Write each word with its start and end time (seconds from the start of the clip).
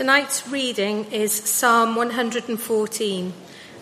Tonight's 0.00 0.48
reading 0.48 1.04
is 1.12 1.30
Psalm 1.30 1.94
114. 1.94 3.34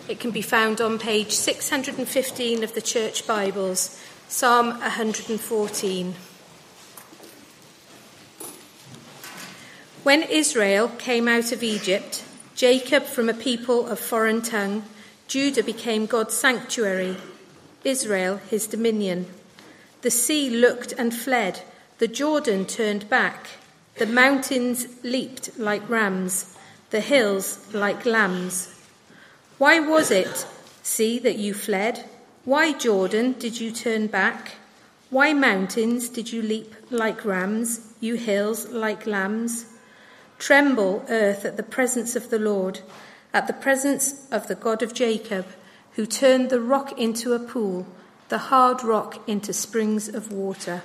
It 0.09 0.19
can 0.19 0.31
be 0.31 0.41
found 0.41 0.81
on 0.81 0.99
page 0.99 1.31
615 1.31 2.61
of 2.61 2.73
the 2.73 2.81
Church 2.81 3.25
Bibles, 3.25 3.97
Psalm 4.27 4.67
114. 4.81 6.15
When 10.03 10.23
Israel 10.23 10.89
came 10.89 11.29
out 11.29 11.53
of 11.53 11.63
Egypt, 11.63 12.25
Jacob 12.53 13.05
from 13.05 13.29
a 13.29 13.33
people 13.33 13.87
of 13.87 13.97
foreign 13.97 14.41
tongue, 14.41 14.83
Judah 15.29 15.63
became 15.63 16.05
God's 16.05 16.33
sanctuary, 16.33 17.15
Israel 17.85 18.41
his 18.49 18.67
dominion. 18.67 19.25
The 20.01 20.11
sea 20.11 20.49
looked 20.49 20.91
and 20.97 21.15
fled, 21.15 21.61
the 21.99 22.09
Jordan 22.09 22.65
turned 22.65 23.07
back. 23.07 23.47
The 23.99 24.05
mountains 24.05 24.87
leaped 25.03 25.59
like 25.59 25.89
rams, 25.89 26.55
the 26.89 27.01
hills 27.01 27.67
like 27.73 28.05
lambs. 28.05 28.73
Why 29.57 29.81
was 29.81 30.09
it, 30.09 30.47
sea, 30.81 31.19
that 31.19 31.37
you 31.37 31.53
fled? 31.53 32.05
Why, 32.45 32.71
Jordan, 32.71 33.33
did 33.33 33.59
you 33.59 33.71
turn 33.71 34.07
back? 34.07 34.53
Why, 35.09 35.33
mountains, 35.33 36.07
did 36.07 36.31
you 36.31 36.41
leap 36.41 36.73
like 36.89 37.25
rams, 37.25 37.93
you 37.99 38.15
hills 38.15 38.69
like 38.69 39.05
lambs? 39.05 39.65
Tremble, 40.37 41.03
earth, 41.09 41.43
at 41.43 41.57
the 41.57 41.63
presence 41.63 42.15
of 42.15 42.29
the 42.29 42.39
Lord, 42.39 42.79
at 43.33 43.47
the 43.47 43.53
presence 43.53 44.25
of 44.31 44.47
the 44.47 44.55
God 44.55 44.81
of 44.81 44.93
Jacob, 44.93 45.45
who 45.95 46.05
turned 46.05 46.49
the 46.49 46.61
rock 46.61 46.97
into 46.97 47.33
a 47.33 47.39
pool, 47.39 47.85
the 48.29 48.37
hard 48.47 48.81
rock 48.81 49.21
into 49.27 49.51
springs 49.51 50.07
of 50.07 50.31
water. 50.31 50.83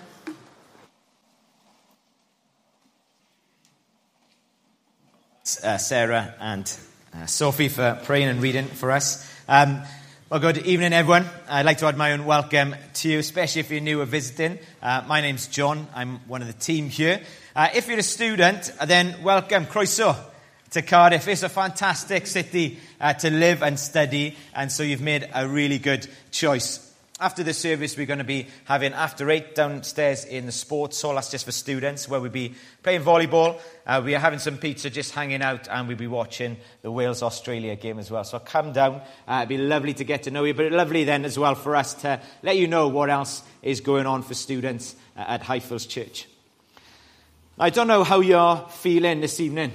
Uh, 5.44 5.76
Sarah 5.76 6.34
and 6.40 6.74
uh, 7.14 7.26
Sophie 7.26 7.68
for 7.68 8.00
praying 8.04 8.28
and 8.28 8.40
reading 8.40 8.64
for 8.64 8.90
us. 8.90 9.30
Um, 9.46 9.82
well, 10.30 10.40
good 10.40 10.56
evening, 10.56 10.94
everyone. 10.94 11.26
I'd 11.50 11.66
like 11.66 11.76
to 11.78 11.86
add 11.86 11.98
my 11.98 12.12
own 12.12 12.24
welcome 12.24 12.74
to 12.94 13.10
you, 13.10 13.18
especially 13.18 13.60
if 13.60 13.70
you're 13.70 13.82
new 13.82 14.00
or 14.00 14.06
visiting. 14.06 14.58
Uh, 14.80 15.04
my 15.06 15.20
name's 15.20 15.46
Jon. 15.48 15.86
I'm 15.94 16.20
one 16.28 16.40
of 16.40 16.46
the 16.46 16.54
team 16.54 16.88
here. 16.88 17.20
Uh, 17.54 17.68
if 17.74 17.88
you're 17.88 17.98
a 17.98 18.02
student, 18.02 18.72
then 18.86 19.22
welcome, 19.22 19.66
Croeso, 19.66 20.16
to 20.70 20.80
Cardiff. 20.80 21.28
It's 21.28 21.42
a 21.42 21.50
fantastic 21.50 22.26
city 22.26 22.78
uh, 22.98 23.12
to 23.12 23.28
live 23.28 23.62
and 23.62 23.78
study, 23.78 24.38
and 24.54 24.72
so 24.72 24.82
you've 24.82 25.02
made 25.02 25.28
a 25.34 25.46
really 25.46 25.78
good 25.78 26.08
choice. 26.30 26.83
After 27.24 27.42
the 27.42 27.54
service, 27.54 27.96
we're 27.96 28.04
going 28.04 28.18
to 28.18 28.22
be 28.22 28.48
having 28.66 28.92
after 28.92 29.30
eight 29.30 29.54
downstairs 29.54 30.26
in 30.26 30.44
the 30.44 30.52
sports 30.52 31.00
hall. 31.00 31.14
That's 31.14 31.30
just 31.30 31.46
for 31.46 31.52
students, 31.52 32.06
where 32.06 32.20
we'll 32.20 32.30
be 32.30 32.54
playing 32.82 33.00
volleyball. 33.00 33.58
Uh, 33.86 34.02
we 34.04 34.14
are 34.14 34.18
having 34.18 34.38
some 34.38 34.58
pizza, 34.58 34.90
just 34.90 35.12
hanging 35.12 35.40
out, 35.40 35.66
and 35.66 35.88
we'll 35.88 35.96
be 35.96 36.06
watching 36.06 36.58
the 36.82 36.92
Wales 36.92 37.22
Australia 37.22 37.76
game 37.76 37.98
as 37.98 38.10
well. 38.10 38.24
So 38.24 38.38
come 38.40 38.74
down. 38.74 39.00
Uh, 39.26 39.36
it'd 39.38 39.48
be 39.48 39.56
lovely 39.56 39.94
to 39.94 40.04
get 40.04 40.24
to 40.24 40.30
know 40.30 40.44
you, 40.44 40.52
but 40.52 40.70
lovely 40.70 41.04
then 41.04 41.24
as 41.24 41.38
well 41.38 41.54
for 41.54 41.74
us 41.76 41.94
to 42.02 42.20
let 42.42 42.58
you 42.58 42.68
know 42.68 42.88
what 42.88 43.08
else 43.08 43.42
is 43.62 43.80
going 43.80 44.04
on 44.04 44.22
for 44.22 44.34
students 44.34 44.94
uh, 45.16 45.20
at 45.26 45.42
Highfields 45.44 45.88
Church. 45.88 46.28
I 47.58 47.70
don't 47.70 47.88
know 47.88 48.04
how 48.04 48.20
you're 48.20 48.68
feeling 48.68 49.22
this 49.22 49.40
evening. 49.40 49.72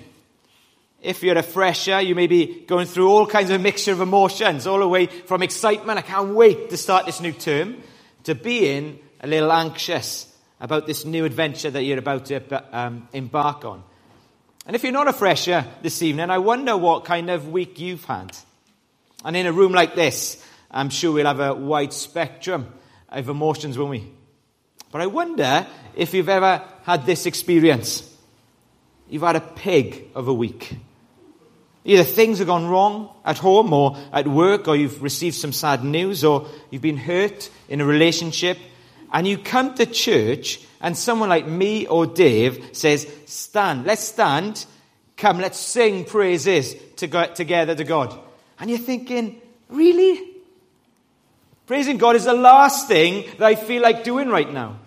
If 1.01 1.23
you're 1.23 1.37
a 1.37 1.43
fresher, 1.43 2.01
you 2.01 2.13
may 2.13 2.27
be 2.27 2.65
going 2.67 2.85
through 2.85 3.09
all 3.09 3.25
kinds 3.25 3.49
of 3.51 3.61
mixture 3.61 3.93
of 3.93 4.01
emotions, 4.01 4.67
all 4.67 4.79
the 4.79 4.87
way 4.87 5.05
from 5.05 5.41
excitement, 5.41 5.97
I 5.97 6.01
can't 6.01 6.35
wait 6.35 6.69
to 6.71 6.77
start 6.77 7.05
this 7.05 7.21
new 7.21 7.31
term, 7.31 7.77
to 8.25 8.35
being 8.35 8.99
a 9.21 9.27
little 9.27 9.51
anxious 9.51 10.25
about 10.59 10.87
this 10.87 11.05
new 11.05 11.23
adventure 11.23 11.71
that 11.71 11.83
you're 11.83 11.99
about 11.99 12.25
to 12.25 12.77
um, 12.77 13.07
embark 13.13 13.63
on. 13.63 13.81
And 14.65 14.75
if 14.75 14.83
you're 14.83 14.91
not 14.91 15.07
a 15.07 15.13
fresher 15.13 15.65
this 15.81 16.01
evening, 16.01 16.29
I 16.29 16.39
wonder 16.39 16.75
what 16.75 17.05
kind 17.05 17.29
of 17.29 17.47
week 17.47 17.79
you've 17.79 18.03
had. 18.03 18.35
And 19.23 19.35
in 19.35 19.47
a 19.47 19.53
room 19.53 19.71
like 19.71 19.95
this, 19.95 20.45
I'm 20.69 20.89
sure 20.89 21.13
we'll 21.13 21.25
have 21.25 21.39
a 21.39 21.55
wide 21.55 21.93
spectrum 21.93 22.71
of 23.07 23.29
emotions, 23.29 23.77
won't 23.77 23.91
we? 23.91 24.11
But 24.91 25.01
I 25.01 25.07
wonder 25.07 25.65
if 25.95 26.13
you've 26.13 26.29
ever 26.29 26.63
had 26.83 27.05
this 27.05 27.25
experience. 27.25 28.05
You've 29.09 29.23
had 29.23 29.37
a 29.37 29.41
pig 29.41 30.09
of 30.13 30.27
a 30.27 30.33
week. 30.33 30.75
Either 31.89 32.03
things 32.03 32.37
have 32.37 32.45
gone 32.45 32.67
wrong 32.67 33.09
at 33.25 33.39
home 33.39 33.73
or 33.73 33.97
at 34.13 34.27
work, 34.27 34.67
or 34.67 34.75
you've 34.75 35.01
received 35.01 35.35
some 35.35 35.51
sad 35.51 35.83
news, 35.83 36.23
or 36.23 36.45
you've 36.69 36.83
been 36.83 36.97
hurt 36.97 37.49
in 37.67 37.81
a 37.81 37.85
relationship, 37.85 38.59
and 39.11 39.27
you 39.27 39.39
come 39.39 39.73
to 39.73 39.87
church, 39.87 40.61
and 40.81 40.95
someone 40.95 41.29
like 41.29 41.47
me 41.47 41.87
or 41.87 42.05
Dave 42.05 42.63
says, 42.73 43.11
Stand, 43.25 43.85
let's 43.87 44.03
stand, 44.03 44.67
come, 45.17 45.39
let's 45.39 45.57
sing 45.57 46.05
praises 46.05 46.75
to 46.97 47.07
together 47.33 47.73
to 47.73 47.83
God. 47.83 48.15
And 48.59 48.69
you're 48.69 48.77
thinking, 48.77 49.41
Really? 49.67 50.35
Praising 51.65 51.97
God 51.97 52.15
is 52.15 52.25
the 52.25 52.33
last 52.33 52.87
thing 52.87 53.25
that 53.39 53.47
I 53.47 53.55
feel 53.55 53.81
like 53.81 54.03
doing 54.03 54.29
right 54.29 54.53
now. 54.53 54.77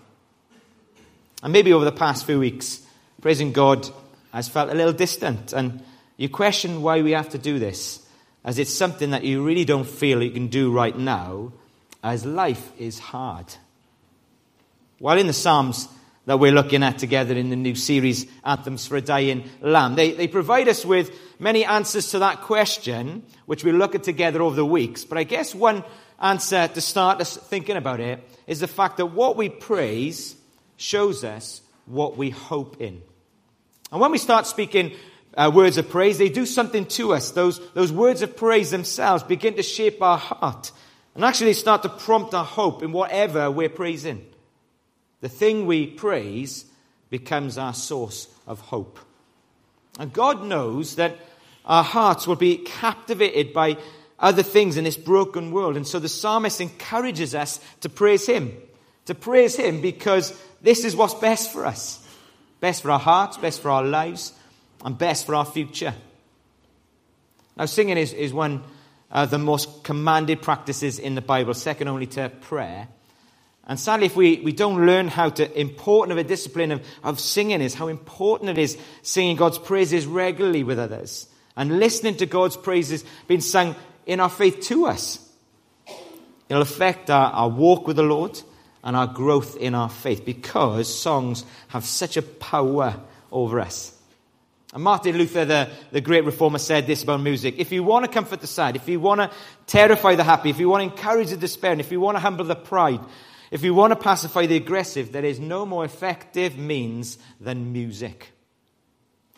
And 1.42 1.52
maybe 1.52 1.72
over 1.72 1.84
the 1.84 1.90
past 1.90 2.26
few 2.26 2.38
weeks, 2.38 2.80
praising 3.20 3.52
God 3.52 3.88
has 4.32 4.48
felt 4.48 4.70
a 4.70 4.74
little 4.74 4.92
distant 4.92 5.52
and 5.52 5.82
you 6.16 6.28
question 6.28 6.82
why 6.82 7.02
we 7.02 7.12
have 7.12 7.30
to 7.30 7.38
do 7.38 7.58
this, 7.58 8.06
as 8.44 8.58
it's 8.58 8.72
something 8.72 9.10
that 9.10 9.24
you 9.24 9.44
really 9.44 9.64
don't 9.64 9.88
feel 9.88 10.22
you 10.22 10.30
can 10.30 10.48
do 10.48 10.72
right 10.72 10.96
now, 10.96 11.52
as 12.02 12.24
life 12.24 12.72
is 12.78 12.98
hard. 12.98 13.46
While 14.98 15.18
in 15.18 15.26
the 15.26 15.32
Psalms 15.32 15.88
that 16.26 16.38
we're 16.38 16.52
looking 16.52 16.82
at 16.82 16.98
together 16.98 17.34
in 17.34 17.50
the 17.50 17.56
new 17.56 17.74
series, 17.74 18.26
Anthems 18.44 18.86
for 18.86 18.96
a 18.96 19.00
Dying 19.00 19.48
Lamb, 19.60 19.96
they, 19.96 20.12
they 20.12 20.28
provide 20.28 20.68
us 20.68 20.84
with 20.84 21.10
many 21.40 21.64
answers 21.64 22.10
to 22.10 22.20
that 22.20 22.42
question, 22.42 23.24
which 23.46 23.64
we'll 23.64 23.74
look 23.74 23.94
at 23.94 24.04
together 24.04 24.42
over 24.42 24.54
the 24.54 24.66
weeks. 24.66 25.04
But 25.04 25.18
I 25.18 25.24
guess 25.24 25.54
one 25.54 25.82
answer 26.20 26.68
to 26.68 26.80
start 26.80 27.20
us 27.20 27.36
thinking 27.36 27.76
about 27.76 28.00
it 28.00 28.22
is 28.46 28.60
the 28.60 28.68
fact 28.68 28.98
that 28.98 29.06
what 29.06 29.36
we 29.36 29.48
praise 29.48 30.36
shows 30.76 31.24
us 31.24 31.62
what 31.86 32.16
we 32.16 32.30
hope 32.30 32.80
in. 32.80 33.02
And 33.90 34.00
when 34.00 34.12
we 34.12 34.18
start 34.18 34.46
speaking 34.46 34.92
uh, 35.36 35.50
words 35.52 35.78
of 35.78 35.88
praise, 35.88 36.18
they 36.18 36.28
do 36.28 36.46
something 36.46 36.86
to 36.86 37.14
us. 37.14 37.30
Those, 37.30 37.60
those 37.72 37.92
words 37.92 38.22
of 38.22 38.36
praise 38.36 38.70
themselves 38.70 39.22
begin 39.22 39.54
to 39.54 39.62
shape 39.62 40.02
our 40.02 40.18
heart 40.18 40.72
and 41.14 41.24
actually 41.24 41.54
start 41.54 41.82
to 41.82 41.88
prompt 41.88 42.34
our 42.34 42.44
hope 42.44 42.82
in 42.82 42.92
whatever 42.92 43.50
we're 43.50 43.68
praising. 43.68 44.24
The 45.20 45.28
thing 45.28 45.66
we 45.66 45.86
praise 45.86 46.64
becomes 47.10 47.58
our 47.58 47.74
source 47.74 48.28
of 48.46 48.60
hope. 48.60 48.98
And 49.98 50.12
God 50.12 50.44
knows 50.44 50.96
that 50.96 51.16
our 51.64 51.84
hearts 51.84 52.26
will 52.26 52.36
be 52.36 52.56
captivated 52.56 53.52
by 53.52 53.76
other 54.18 54.42
things 54.42 54.76
in 54.76 54.84
this 54.84 54.96
broken 54.96 55.52
world. 55.52 55.76
And 55.76 55.86
so 55.86 55.98
the 55.98 56.08
psalmist 56.08 56.60
encourages 56.60 57.34
us 57.34 57.60
to 57.80 57.88
praise 57.88 58.26
Him. 58.26 58.52
To 59.06 59.14
praise 59.14 59.56
Him 59.56 59.80
because 59.80 60.36
this 60.62 60.84
is 60.84 60.96
what's 60.96 61.14
best 61.14 61.52
for 61.52 61.66
us. 61.66 61.98
Best 62.60 62.82
for 62.82 62.90
our 62.90 62.98
hearts, 62.98 63.36
best 63.36 63.60
for 63.60 63.70
our 63.70 63.84
lives, 63.84 64.32
and 64.82 64.96
best 64.96 65.26
for 65.26 65.34
our 65.34 65.44
future. 65.44 65.94
Now, 67.56 67.66
singing 67.66 67.98
is, 67.98 68.12
is 68.12 68.32
one 68.32 68.62
of 69.10 69.30
the 69.30 69.38
most 69.38 69.84
commanded 69.84 70.42
practices 70.42 70.98
in 70.98 71.14
the 71.14 71.20
Bible, 71.20 71.54
second 71.54 71.88
only 71.88 72.06
to 72.06 72.30
prayer. 72.40 72.88
And 73.66 73.78
sadly, 73.78 74.06
if 74.06 74.16
we, 74.16 74.40
we 74.40 74.52
don't 74.52 74.86
learn 74.86 75.08
how 75.08 75.28
to 75.30 75.60
important 75.60 76.18
of 76.18 76.24
a 76.24 76.28
discipline 76.28 76.72
of, 76.72 76.84
of 77.04 77.20
singing 77.20 77.60
is, 77.60 77.74
how 77.74 77.88
important 77.88 78.50
it 78.50 78.58
is 78.58 78.76
singing 79.02 79.36
God's 79.36 79.58
praises 79.58 80.06
regularly 80.06 80.64
with 80.64 80.78
others 80.78 81.28
and 81.56 81.78
listening 81.78 82.16
to 82.16 82.26
God's 82.26 82.56
praises 82.56 83.04
being 83.28 83.40
sung 83.40 83.76
in 84.06 84.18
our 84.18 84.30
faith 84.30 84.60
to 84.62 84.86
us. 84.86 85.18
It'll 86.48 86.62
affect 86.62 87.08
our, 87.08 87.30
our 87.30 87.48
walk 87.48 87.86
with 87.86 87.96
the 87.96 88.02
Lord 88.02 88.40
and 88.82 88.96
our 88.96 89.06
growth 89.06 89.56
in 89.56 89.74
our 89.74 89.88
faith 89.88 90.24
because 90.24 90.92
songs 90.92 91.44
have 91.68 91.84
such 91.84 92.16
a 92.16 92.22
power 92.22 92.98
over 93.30 93.60
us. 93.60 93.96
And 94.72 94.82
Martin 94.82 95.18
Luther, 95.18 95.44
the, 95.44 95.68
the 95.90 96.00
great 96.00 96.24
reformer, 96.24 96.58
said 96.58 96.86
this 96.86 97.02
about 97.02 97.20
music. 97.20 97.56
If 97.58 97.72
you 97.72 97.82
want 97.82 98.06
to 98.06 98.10
comfort 98.10 98.40
the 98.40 98.46
sad, 98.46 98.74
if 98.74 98.88
you 98.88 99.00
want 99.00 99.20
to 99.20 99.30
terrify 99.66 100.14
the 100.14 100.24
happy, 100.24 100.48
if 100.48 100.58
you 100.58 100.70
want 100.70 100.80
to 100.82 100.96
encourage 100.96 101.28
the 101.28 101.36
despair, 101.36 101.72
and 101.72 101.80
if 101.80 101.92
you 101.92 102.00
want 102.00 102.16
to 102.16 102.20
humble 102.20 102.46
the 102.46 102.56
pride, 102.56 103.00
if 103.50 103.62
you 103.62 103.74
want 103.74 103.90
to 103.90 103.96
pacify 103.96 104.46
the 104.46 104.56
aggressive, 104.56 105.12
there 105.12 105.26
is 105.26 105.38
no 105.38 105.66
more 105.66 105.84
effective 105.84 106.56
means 106.56 107.18
than 107.38 107.74
music. 107.74 108.32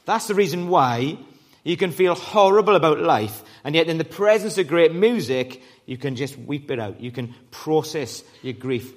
That's 0.04 0.28
the 0.28 0.34
reason 0.36 0.68
why 0.68 1.18
you 1.64 1.76
can 1.76 1.90
feel 1.90 2.14
horrible 2.14 2.76
about 2.76 3.00
life, 3.00 3.42
and 3.64 3.74
yet 3.74 3.88
in 3.88 3.98
the 3.98 4.04
presence 4.04 4.56
of 4.58 4.68
great 4.68 4.94
music, 4.94 5.62
you 5.84 5.96
can 5.96 6.14
just 6.14 6.38
weep 6.38 6.70
it 6.70 6.78
out. 6.78 7.00
You 7.00 7.10
can 7.10 7.34
process 7.50 8.22
your 8.42 8.52
grief, 8.52 8.92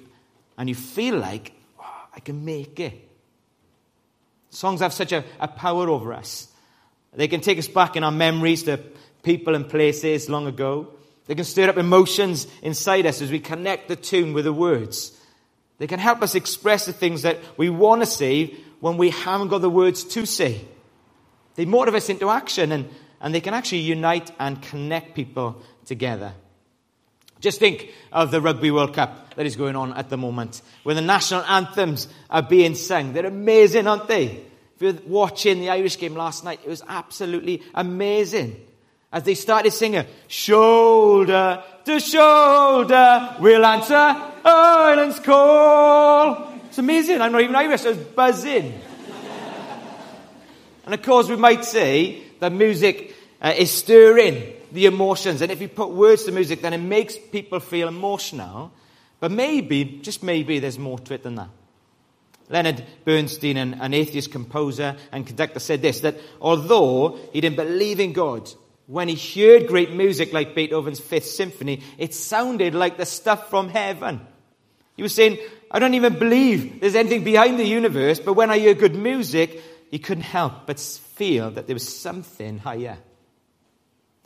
and 0.56 0.68
you 0.68 0.76
feel 0.76 1.16
like, 1.16 1.52
oh, 1.80 2.04
I 2.14 2.20
can 2.20 2.44
make 2.44 2.78
it. 2.78 3.07
Songs 4.50 4.80
have 4.80 4.92
such 4.92 5.12
a, 5.12 5.24
a 5.40 5.48
power 5.48 5.88
over 5.88 6.12
us. 6.12 6.48
They 7.12 7.28
can 7.28 7.40
take 7.40 7.58
us 7.58 7.68
back 7.68 7.96
in 7.96 8.04
our 8.04 8.12
memories 8.12 8.64
to 8.64 8.78
people 9.22 9.54
and 9.54 9.68
places 9.68 10.28
long 10.28 10.46
ago. 10.46 10.88
They 11.26 11.34
can 11.34 11.44
stir 11.44 11.68
up 11.68 11.76
emotions 11.76 12.46
inside 12.62 13.06
us 13.06 13.20
as 13.20 13.30
we 13.30 13.40
connect 13.40 13.88
the 13.88 13.96
tune 13.96 14.32
with 14.32 14.44
the 14.44 14.52
words. 14.52 15.12
They 15.78 15.86
can 15.86 15.98
help 16.00 16.22
us 16.22 16.34
express 16.34 16.86
the 16.86 16.92
things 16.92 17.22
that 17.22 17.38
we 17.56 17.70
want 17.70 18.02
to 18.02 18.06
say 18.06 18.56
when 18.80 18.96
we 18.96 19.10
haven't 19.10 19.48
got 19.48 19.60
the 19.60 19.70
words 19.70 20.04
to 20.04 20.26
say. 20.26 20.64
They 21.54 21.64
motivate 21.64 22.02
us 22.02 22.08
into 22.08 22.30
action 22.30 22.72
and, 22.72 22.88
and 23.20 23.34
they 23.34 23.40
can 23.40 23.54
actually 23.54 23.80
unite 23.80 24.30
and 24.38 24.62
connect 24.62 25.14
people 25.14 25.62
together. 25.84 26.32
Just 27.40 27.60
think 27.60 27.92
of 28.12 28.30
the 28.30 28.40
Rugby 28.40 28.70
World 28.70 28.94
Cup 28.94 29.34
that 29.34 29.46
is 29.46 29.54
going 29.54 29.76
on 29.76 29.92
at 29.92 30.10
the 30.10 30.16
moment, 30.16 30.60
where 30.82 30.94
the 30.94 31.00
national 31.00 31.42
anthems 31.42 32.08
are 32.28 32.42
being 32.42 32.74
sung. 32.74 33.12
They're 33.12 33.26
amazing, 33.26 33.86
aren't 33.86 34.08
they? 34.08 34.26
If 34.26 34.82
you 34.82 34.92
were 34.92 34.98
watching 35.06 35.60
the 35.60 35.70
Irish 35.70 35.98
game 35.98 36.14
last 36.14 36.44
night, 36.44 36.60
it 36.64 36.68
was 36.68 36.82
absolutely 36.88 37.62
amazing. 37.74 38.64
As 39.12 39.22
they 39.22 39.34
started 39.34 39.72
singing, 39.72 40.04
shoulder 40.26 41.62
to 41.84 42.00
shoulder, 42.00 43.36
we'll 43.40 43.64
answer 43.64 44.16
Ireland's 44.44 45.20
call. 45.20 46.52
It's 46.66 46.78
amazing. 46.78 47.20
I'm 47.20 47.32
not 47.32 47.40
even 47.40 47.56
Irish, 47.56 47.86
I 47.86 47.90
was 47.90 47.98
buzzing. 47.98 48.80
and 50.84 50.94
of 50.94 51.02
course, 51.02 51.28
we 51.28 51.36
might 51.36 51.64
say 51.64 52.22
that 52.40 52.52
music 52.52 53.14
uh, 53.40 53.54
is 53.56 53.70
stirring 53.70 54.52
the 54.72 54.86
emotions. 54.86 55.40
And 55.40 55.52
if 55.52 55.60
you 55.60 55.68
put 55.68 55.90
words 55.90 56.24
to 56.24 56.32
music, 56.32 56.62
then 56.62 56.72
it 56.72 56.78
makes 56.78 57.16
people 57.16 57.60
feel 57.60 57.88
emotional. 57.88 58.72
But 59.20 59.32
maybe, 59.32 60.00
just 60.02 60.22
maybe, 60.22 60.58
there's 60.58 60.78
more 60.78 60.98
to 60.98 61.14
it 61.14 61.22
than 61.22 61.36
that. 61.36 61.48
Leonard 62.48 62.84
Bernstein, 63.04 63.56
an, 63.56 63.74
an 63.74 63.94
atheist 63.94 64.32
composer 64.32 64.96
and 65.12 65.26
conductor, 65.26 65.60
said 65.60 65.82
this 65.82 66.00
that 66.00 66.16
although 66.40 67.18
he 67.32 67.40
didn't 67.40 67.56
believe 67.56 68.00
in 68.00 68.12
God, 68.12 68.50
when 68.86 69.08
he 69.08 69.42
heard 69.42 69.66
great 69.66 69.92
music 69.92 70.32
like 70.32 70.54
Beethoven's 70.54 71.00
Fifth 71.00 71.26
Symphony, 71.26 71.82
it 71.98 72.14
sounded 72.14 72.74
like 72.74 72.96
the 72.96 73.04
stuff 73.04 73.50
from 73.50 73.68
heaven. 73.68 74.20
He 74.96 75.02
was 75.02 75.14
saying, 75.14 75.38
I 75.70 75.78
don't 75.78 75.94
even 75.94 76.18
believe 76.18 76.80
there's 76.80 76.94
anything 76.94 77.22
behind 77.22 77.58
the 77.58 77.66
universe, 77.66 78.18
but 78.18 78.32
when 78.32 78.50
I 78.50 78.58
hear 78.58 78.74
good 78.74 78.96
music, 78.96 79.62
he 79.90 79.98
couldn't 79.98 80.24
help 80.24 80.66
but 80.66 80.80
feel 80.80 81.50
that 81.50 81.66
there 81.66 81.74
was 81.74 81.86
something 81.86 82.58
higher. 82.58 82.98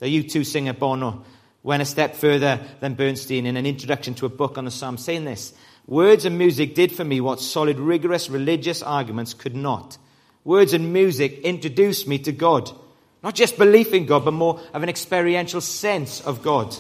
The 0.03 0.25
U2 0.25 0.45
singer 0.45 0.73
Bono 0.73 1.23
went 1.63 1.81
a 1.81 1.87
step 1.87 2.17
further 2.17 2.59
than 2.81 2.95
Bernstein 2.95 3.47
in 3.47 3.57
an 3.57 3.67
introduction 3.67 4.15
to 4.15 4.27
a 4.27 4.29
book 4.29 4.59
on 4.59 4.65
the 4.65 4.73
Psalms, 4.73 5.05
saying 5.05 5.25
this 5.25 5.55
Words 5.87 6.25
and 6.25 6.37
music 6.37 6.75
did 6.75 6.91
for 6.91 7.05
me 7.05 7.21
what 7.21 7.39
solid, 7.39 7.79
rigorous 7.79 8.29
religious 8.29 8.83
arguments 8.83 9.33
could 9.33 9.55
not. 9.55 9.97
Words 10.43 10.73
and 10.73 10.93
music 10.93 11.39
introduced 11.43 12.09
me 12.09 12.19
to 12.19 12.33
God. 12.33 12.69
Not 13.23 13.37
just 13.37 13.57
belief 13.57 13.95
in 13.95 14.07
God, 14.07 14.25
but 14.25 14.35
more 14.35 14.61
of 14.75 14.83
an 14.83 14.89
experiential 14.89 15.61
sense 15.61 16.21
of 16.21 16.43
God. 16.43 16.77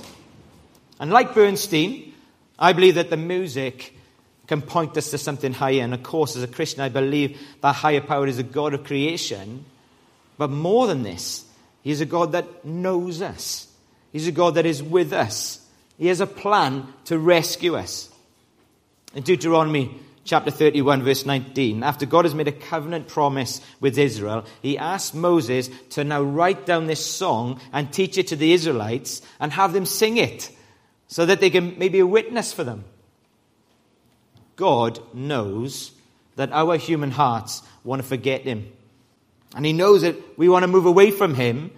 And 0.99 1.13
like 1.13 1.33
Bernstein, 1.33 2.13
I 2.59 2.73
believe 2.73 2.97
that 2.97 3.11
the 3.11 3.17
music 3.17 3.97
can 4.49 4.63
point 4.63 4.97
us 4.97 5.13
to 5.13 5.19
something 5.19 5.53
higher. 5.53 5.83
And 5.83 5.95
of 5.95 6.03
course, 6.03 6.35
as 6.35 6.43
a 6.43 6.49
Christian, 6.49 6.81
I 6.81 6.89
believe 6.89 7.41
that 7.61 7.77
higher 7.77 8.01
power 8.01 8.27
is 8.27 8.41
a 8.41 8.43
God 8.43 8.75
of 8.75 8.83
creation. 8.83 9.65
But 10.39 10.51
more 10.51 10.89
than 10.89 11.05
this, 11.05 11.45
He's 11.83 12.01
a 12.01 12.07
God 12.07 12.33
that 12.33 12.65
knows 12.65 13.23
us. 13.23 13.69
He's 14.13 14.29
a 14.29 14.33
God 14.33 14.55
that 14.55 14.67
is 14.67 14.83
with 14.83 15.13
us. 15.13 15.67
He 15.99 16.07
has 16.09 16.21
a 16.21 16.27
plan 16.27 16.93
to 17.07 17.19
rescue 17.19 17.77
us. 17.77 18.09
In 19.15 19.23
Deuteronomy 19.23 20.01
chapter 20.25 20.51
31, 20.51 21.03
verse 21.03 21.27
19, 21.27 21.83
after 21.83 22.07
God 22.07 22.25
has 22.25 22.35
made 22.35 22.49
a 22.49 22.53
covenant 22.53 23.09
promise 23.09 23.61
with 23.81 23.99
Israel, 23.99 24.45
he 24.63 24.79
asked 24.79 25.15
Moses 25.15 25.69
to 25.91 26.05
now 26.05 26.23
write 26.23 26.67
down 26.67 26.87
this 26.87 27.05
song 27.05 27.61
and 27.73 27.93
teach 27.93 28.17
it 28.19 28.29
to 28.29 28.37
the 28.37 28.53
Israelites 28.53 29.23
and 29.41 29.53
have 29.53 29.73
them 29.73 29.87
sing 29.87 30.17
it 30.17 30.51
so 31.09 31.27
that 31.27 31.41
they 31.41 31.51
can 31.51 31.79
maybe 31.79 31.99
a 31.99 32.07
witness 32.07 32.53
for 32.53 32.65
them. 32.65 32.85
God 34.57 35.01
knows 35.13 35.93
that 36.37 36.53
our 36.53 36.77
human 36.77 37.11
hearts 37.11 37.63
want 37.85 38.01
to 38.01 38.09
forget 38.09 38.43
him. 38.43 38.73
And 39.55 39.67
he 39.67 39.73
knows 39.73 40.03
that 40.03 40.17
we 40.39 40.49
want 40.49 40.63
to 40.63 40.69
move 40.69 40.87
away 40.87 41.11
from 41.11 41.35
him. 41.35 41.71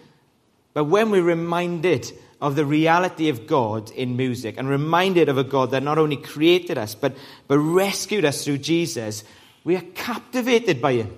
But 0.73 0.85
when 0.85 1.11
we're 1.11 1.23
reminded 1.23 2.11
of 2.41 2.57
the 2.57 2.67
reality 2.67 3.29
of 3.29 3.47
God 3.47 3.91
in 3.93 4.17
music 4.17 4.57
and 4.59 4.69
reminded 4.69 5.29
of 5.29 5.39
a 5.39 5.45
God 5.45 5.71
that 5.71 5.83
not 5.83 5.99
only 5.99 6.17
created 6.17 6.79
us, 6.79 6.95
but, 6.95 7.17
but 7.49 7.59
rescued 7.59 8.25
us 8.25 8.45
through 8.45 8.59
Jesus, 8.59 9.25
we 9.65 9.77
are 9.77 9.85
captivated 9.95 10.81
by 10.81 10.95
him. 10.95 11.17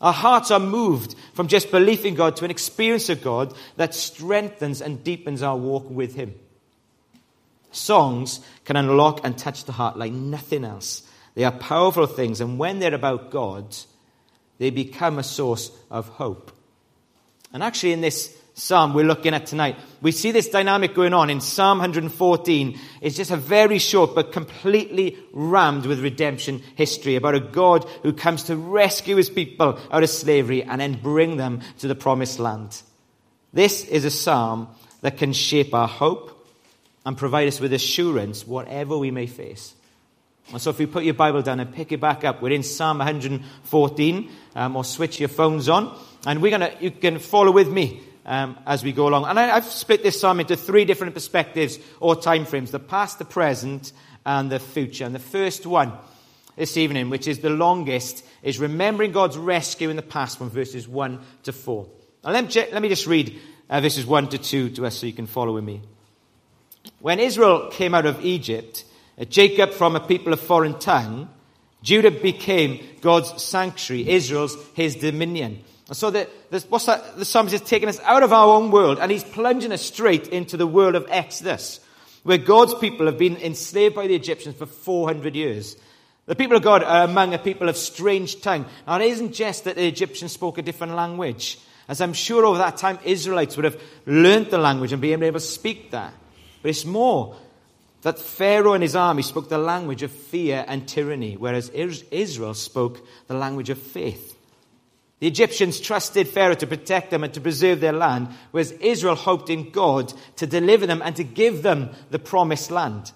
Our 0.00 0.12
hearts 0.12 0.50
are 0.50 0.60
moved 0.60 1.14
from 1.34 1.48
just 1.48 1.70
belief 1.70 2.04
in 2.04 2.14
God 2.14 2.36
to 2.36 2.44
an 2.44 2.50
experience 2.50 3.08
of 3.08 3.22
God 3.22 3.54
that 3.76 3.94
strengthens 3.94 4.80
and 4.80 5.04
deepens 5.04 5.42
our 5.42 5.56
walk 5.56 5.88
with 5.88 6.14
him. 6.14 6.34
Songs 7.70 8.40
can 8.64 8.76
unlock 8.76 9.20
and 9.24 9.38
touch 9.38 9.64
the 9.64 9.72
heart 9.72 9.96
like 9.96 10.12
nothing 10.12 10.64
else. 10.64 11.02
They 11.34 11.44
are 11.44 11.52
powerful 11.52 12.06
things, 12.06 12.40
and 12.40 12.58
when 12.58 12.78
they're 12.78 12.94
about 12.94 13.30
God, 13.30 13.74
they 14.62 14.70
become 14.70 15.18
a 15.18 15.24
source 15.24 15.72
of 15.90 16.06
hope. 16.08 16.52
And 17.52 17.64
actually, 17.64 17.92
in 17.92 18.00
this 18.00 18.38
psalm 18.54 18.94
we're 18.94 19.04
looking 19.04 19.34
at 19.34 19.44
tonight, 19.44 19.76
we 20.00 20.12
see 20.12 20.30
this 20.30 20.48
dynamic 20.48 20.94
going 20.94 21.12
on 21.12 21.30
in 21.30 21.40
Psalm 21.40 21.78
114. 21.78 22.78
It's 23.00 23.16
just 23.16 23.32
a 23.32 23.36
very 23.36 23.80
short 23.80 24.14
but 24.14 24.30
completely 24.30 25.18
rammed 25.32 25.84
with 25.84 26.00
redemption 26.00 26.62
history 26.76 27.16
about 27.16 27.34
a 27.34 27.40
God 27.40 27.84
who 28.04 28.12
comes 28.12 28.44
to 28.44 28.56
rescue 28.56 29.16
his 29.16 29.28
people 29.28 29.80
out 29.90 30.04
of 30.04 30.10
slavery 30.10 30.62
and 30.62 30.80
then 30.80 31.00
bring 31.02 31.38
them 31.38 31.60
to 31.80 31.88
the 31.88 31.96
promised 31.96 32.38
land. 32.38 32.82
This 33.52 33.84
is 33.84 34.04
a 34.04 34.12
psalm 34.12 34.68
that 35.00 35.18
can 35.18 35.32
shape 35.32 35.74
our 35.74 35.88
hope 35.88 36.46
and 37.04 37.18
provide 37.18 37.48
us 37.48 37.58
with 37.58 37.72
assurance 37.72 38.46
whatever 38.46 38.96
we 38.96 39.10
may 39.10 39.26
face. 39.26 39.74
And 40.50 40.60
so 40.60 40.70
if 40.70 40.80
you 40.80 40.86
put 40.86 41.04
your 41.04 41.14
Bible 41.14 41.42
down 41.42 41.60
and 41.60 41.72
pick 41.72 41.92
it 41.92 42.00
back 42.00 42.24
up, 42.24 42.42
we're 42.42 42.52
in 42.52 42.62
Psalm 42.62 42.98
114, 42.98 44.30
um, 44.54 44.76
or 44.76 44.84
switch 44.84 45.20
your 45.20 45.28
phones 45.28 45.68
on, 45.68 45.96
and 46.26 46.42
we're 46.42 46.50
gonna, 46.50 46.72
you 46.80 46.90
can 46.90 47.18
follow 47.18 47.52
with 47.52 47.68
me 47.68 48.02
um, 48.26 48.58
as 48.66 48.84
we 48.84 48.92
go 48.92 49.08
along. 49.08 49.24
And 49.26 49.38
I, 49.38 49.46
have 49.46 49.64
split 49.64 50.02
this 50.02 50.20
psalm 50.20 50.40
into 50.40 50.56
three 50.56 50.84
different 50.84 51.14
perspectives 51.14 51.78
or 52.00 52.16
time 52.16 52.44
frames, 52.44 52.70
the 52.70 52.78
past, 52.78 53.18
the 53.18 53.24
present, 53.24 53.92
and 54.24 54.50
the 54.50 54.58
future. 54.58 55.04
And 55.04 55.14
the 55.14 55.20
first 55.20 55.66
one 55.66 55.92
this 56.56 56.76
evening, 56.76 57.10
which 57.10 57.26
is 57.26 57.40
the 57.40 57.50
longest, 57.50 58.24
is 58.42 58.58
remembering 58.58 59.12
God's 59.12 59.38
rescue 59.38 59.90
in 59.90 59.96
the 59.96 60.02
past 60.02 60.38
from 60.38 60.50
verses 60.50 60.86
1 60.86 61.20
to 61.44 61.52
4. 61.52 61.88
Now 62.24 62.30
let 62.30 62.44
me, 62.44 62.66
let 62.72 62.82
me 62.82 62.88
just 62.88 63.06
read 63.06 63.38
uh, 63.68 63.80
verses 63.80 64.06
1 64.06 64.28
to 64.28 64.38
2 64.38 64.70
to 64.70 64.86
us 64.86 64.98
so 64.98 65.06
you 65.06 65.12
can 65.12 65.26
follow 65.26 65.54
with 65.54 65.64
me. 65.64 65.82
When 67.00 67.20
Israel 67.20 67.70
came 67.70 67.94
out 67.94 68.06
of 68.06 68.24
Egypt, 68.24 68.84
Jacob 69.30 69.72
from 69.72 69.96
a 69.96 70.00
people 70.00 70.32
of 70.32 70.40
foreign 70.40 70.78
tongue, 70.78 71.28
Judah 71.82 72.10
became 72.10 72.84
God's 73.00 73.42
sanctuary, 73.42 74.08
Israel's 74.08 74.56
his 74.74 74.96
dominion. 74.96 75.62
And 75.88 75.96
so 75.96 76.10
the, 76.10 76.28
the, 76.50 76.60
what's 76.68 76.86
that? 76.86 77.16
the 77.16 77.24
psalmist 77.24 77.54
is 77.54 77.60
taking 77.60 77.88
us 77.88 78.00
out 78.00 78.22
of 78.22 78.32
our 78.32 78.48
own 78.48 78.70
world 78.70 78.98
and 78.98 79.10
he's 79.10 79.24
plunging 79.24 79.72
us 79.72 79.82
straight 79.82 80.28
into 80.28 80.56
the 80.56 80.66
world 80.66 80.94
of 80.94 81.06
Exodus, 81.10 81.80
where 82.22 82.38
God's 82.38 82.74
people 82.74 83.06
have 83.06 83.18
been 83.18 83.36
enslaved 83.36 83.94
by 83.94 84.06
the 84.06 84.14
Egyptians 84.14 84.56
for 84.56 84.66
400 84.66 85.34
years. 85.34 85.76
The 86.26 86.36
people 86.36 86.56
of 86.56 86.62
God 86.62 86.84
are 86.84 87.04
among 87.04 87.34
a 87.34 87.38
people 87.38 87.68
of 87.68 87.76
strange 87.76 88.40
tongue. 88.40 88.64
Now, 88.86 89.00
it 89.00 89.06
isn't 89.06 89.32
just 89.32 89.64
that 89.64 89.74
the 89.74 89.86
Egyptians 89.86 90.32
spoke 90.32 90.56
a 90.56 90.62
different 90.62 90.94
language. 90.94 91.58
As 91.88 92.00
I'm 92.00 92.12
sure 92.12 92.46
over 92.46 92.58
that 92.58 92.76
time, 92.76 93.00
Israelites 93.04 93.56
would 93.56 93.64
have 93.64 93.80
learnt 94.06 94.50
the 94.50 94.58
language 94.58 94.92
and 94.92 95.02
been 95.02 95.22
able 95.22 95.40
to 95.40 95.44
speak 95.44 95.90
that. 95.90 96.14
But 96.62 96.68
it's 96.70 96.84
more 96.84 97.36
that 98.02 98.18
Pharaoh 98.18 98.74
and 98.74 98.82
his 98.82 98.96
army 98.96 99.22
spoke 99.22 99.48
the 99.48 99.58
language 99.58 100.02
of 100.02 100.10
fear 100.10 100.64
and 100.68 100.86
tyranny, 100.86 101.36
whereas 101.36 101.70
Israel 101.70 102.54
spoke 102.54 103.06
the 103.28 103.34
language 103.34 103.70
of 103.70 103.78
faith. 103.78 104.36
The 105.20 105.28
Egyptians 105.28 105.78
trusted 105.78 106.26
Pharaoh 106.26 106.56
to 106.56 106.66
protect 106.66 107.10
them 107.10 107.22
and 107.22 107.32
to 107.34 107.40
preserve 107.40 107.80
their 107.80 107.92
land, 107.92 108.28
whereas 108.50 108.72
Israel 108.72 109.14
hoped 109.14 109.50
in 109.50 109.70
God 109.70 110.12
to 110.36 110.48
deliver 110.48 110.84
them 110.84 111.00
and 111.00 111.14
to 111.14 111.22
give 111.22 111.62
them 111.62 111.90
the 112.10 112.18
promised 112.18 112.72
land. 112.72 113.12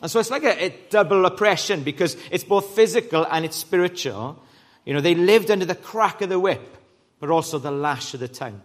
And 0.00 0.08
so 0.08 0.20
it's 0.20 0.30
like 0.30 0.44
a, 0.44 0.66
a 0.66 0.76
double 0.90 1.26
oppression 1.26 1.82
because 1.82 2.16
it's 2.30 2.44
both 2.44 2.76
physical 2.76 3.26
and 3.28 3.44
it's 3.44 3.56
spiritual. 3.56 4.40
You 4.84 4.94
know, 4.94 5.00
they 5.00 5.16
lived 5.16 5.50
under 5.50 5.64
the 5.64 5.74
crack 5.74 6.22
of 6.22 6.28
the 6.28 6.38
whip, 6.38 6.76
but 7.18 7.30
also 7.30 7.58
the 7.58 7.72
lash 7.72 8.14
of 8.14 8.20
the 8.20 8.28
tongue. 8.28 8.62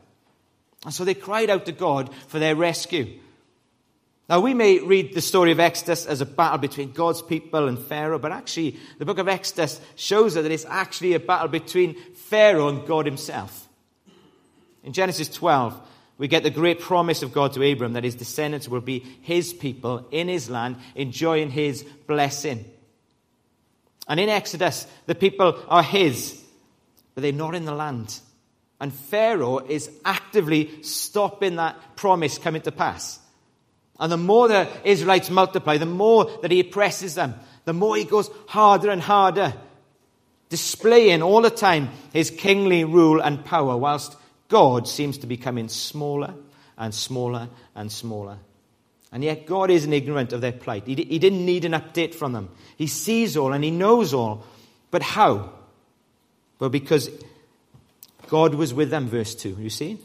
And 0.85 0.93
so 0.93 1.03
they 1.03 1.15
cried 1.15 1.49
out 1.49 1.65
to 1.65 1.71
God 1.71 2.13
for 2.27 2.37
their 2.37 2.55
rescue. 2.55 3.19
Now, 4.29 4.39
we 4.39 4.53
may 4.53 4.79
read 4.79 5.13
the 5.13 5.21
story 5.21 5.51
of 5.51 5.59
Exodus 5.59 6.05
as 6.05 6.21
a 6.21 6.25
battle 6.25 6.57
between 6.57 6.93
God's 6.93 7.21
people 7.21 7.67
and 7.67 7.77
Pharaoh, 7.77 8.19
but 8.19 8.31
actually, 8.31 8.77
the 8.97 9.05
book 9.05 9.17
of 9.17 9.27
Exodus 9.27 9.81
shows 9.95 10.37
us 10.37 10.43
that 10.43 10.51
it's 10.51 10.65
actually 10.65 11.13
a 11.13 11.19
battle 11.19 11.49
between 11.49 11.95
Pharaoh 12.13 12.69
and 12.69 12.87
God 12.87 13.05
himself. 13.05 13.67
In 14.83 14.93
Genesis 14.93 15.27
12, 15.27 15.77
we 16.17 16.29
get 16.29 16.43
the 16.43 16.49
great 16.49 16.79
promise 16.79 17.21
of 17.21 17.33
God 17.33 17.53
to 17.53 17.69
Abram 17.69 17.93
that 17.93 18.05
his 18.05 18.15
descendants 18.15 18.69
will 18.69 18.81
be 18.81 18.99
his 19.21 19.51
people 19.51 20.07
in 20.09 20.29
his 20.29 20.49
land, 20.49 20.77
enjoying 20.95 21.49
his 21.49 21.83
blessing. 22.07 22.63
And 24.07 24.19
in 24.19 24.29
Exodus, 24.29 24.87
the 25.05 25.15
people 25.15 25.57
are 25.67 25.83
his, 25.83 26.41
but 27.13 27.23
they're 27.23 27.33
not 27.33 27.55
in 27.55 27.65
the 27.65 27.73
land. 27.73 28.19
And 28.79 28.93
Pharaoh 28.93 29.59
is 29.59 29.89
actively 30.05 30.81
stopping 30.81 31.57
that 31.57 31.95
promise 31.97 32.37
coming 32.37 32.61
to 32.63 32.71
pass. 32.71 33.19
And 33.99 34.11
the 34.11 34.17
more 34.17 34.47
the 34.47 34.67
Israelites 34.83 35.29
multiply, 35.29 35.77
the 35.77 35.85
more 35.85 36.25
that 36.41 36.51
he 36.51 36.59
oppresses 36.59 37.15
them, 37.15 37.35
the 37.65 37.73
more 37.73 37.95
he 37.95 38.03
goes 38.03 38.29
harder 38.47 38.89
and 38.89 39.01
harder, 39.01 39.53
displaying 40.49 41.21
all 41.21 41.41
the 41.41 41.49
time 41.49 41.89
his 42.11 42.29
kingly 42.29 42.83
rule 42.83 43.21
and 43.21 43.45
power, 43.45 43.77
whilst 43.77 44.15
God 44.49 44.87
seems 44.87 45.17
to 45.19 45.27
be 45.27 45.35
becoming 45.35 45.67
smaller 45.67 46.33
and 46.77 46.93
smaller 46.93 47.49
and 47.75 47.91
smaller. 47.91 48.37
And 49.11 49.23
yet, 49.23 49.45
God 49.45 49.69
isn't 49.69 49.93
ignorant 49.93 50.33
of 50.33 50.41
their 50.41 50.51
plight. 50.51 50.87
He, 50.87 50.95
he 50.95 51.19
didn't 51.19 51.45
need 51.45 51.65
an 51.65 51.73
update 51.73 52.15
from 52.15 52.33
them. 52.33 52.49
He 52.77 52.87
sees 52.87 53.37
all 53.37 53.53
and 53.53 53.63
He 53.63 53.69
knows 53.69 54.11
all. 54.11 54.43
But 54.89 55.03
how? 55.03 55.53
Well, 56.59 56.71
because 56.71 57.09
God 58.27 58.55
was 58.55 58.73
with 58.73 58.89
them, 58.89 59.07
verse 59.07 59.35
2. 59.35 59.57
You 59.59 59.69
see? 59.69 59.99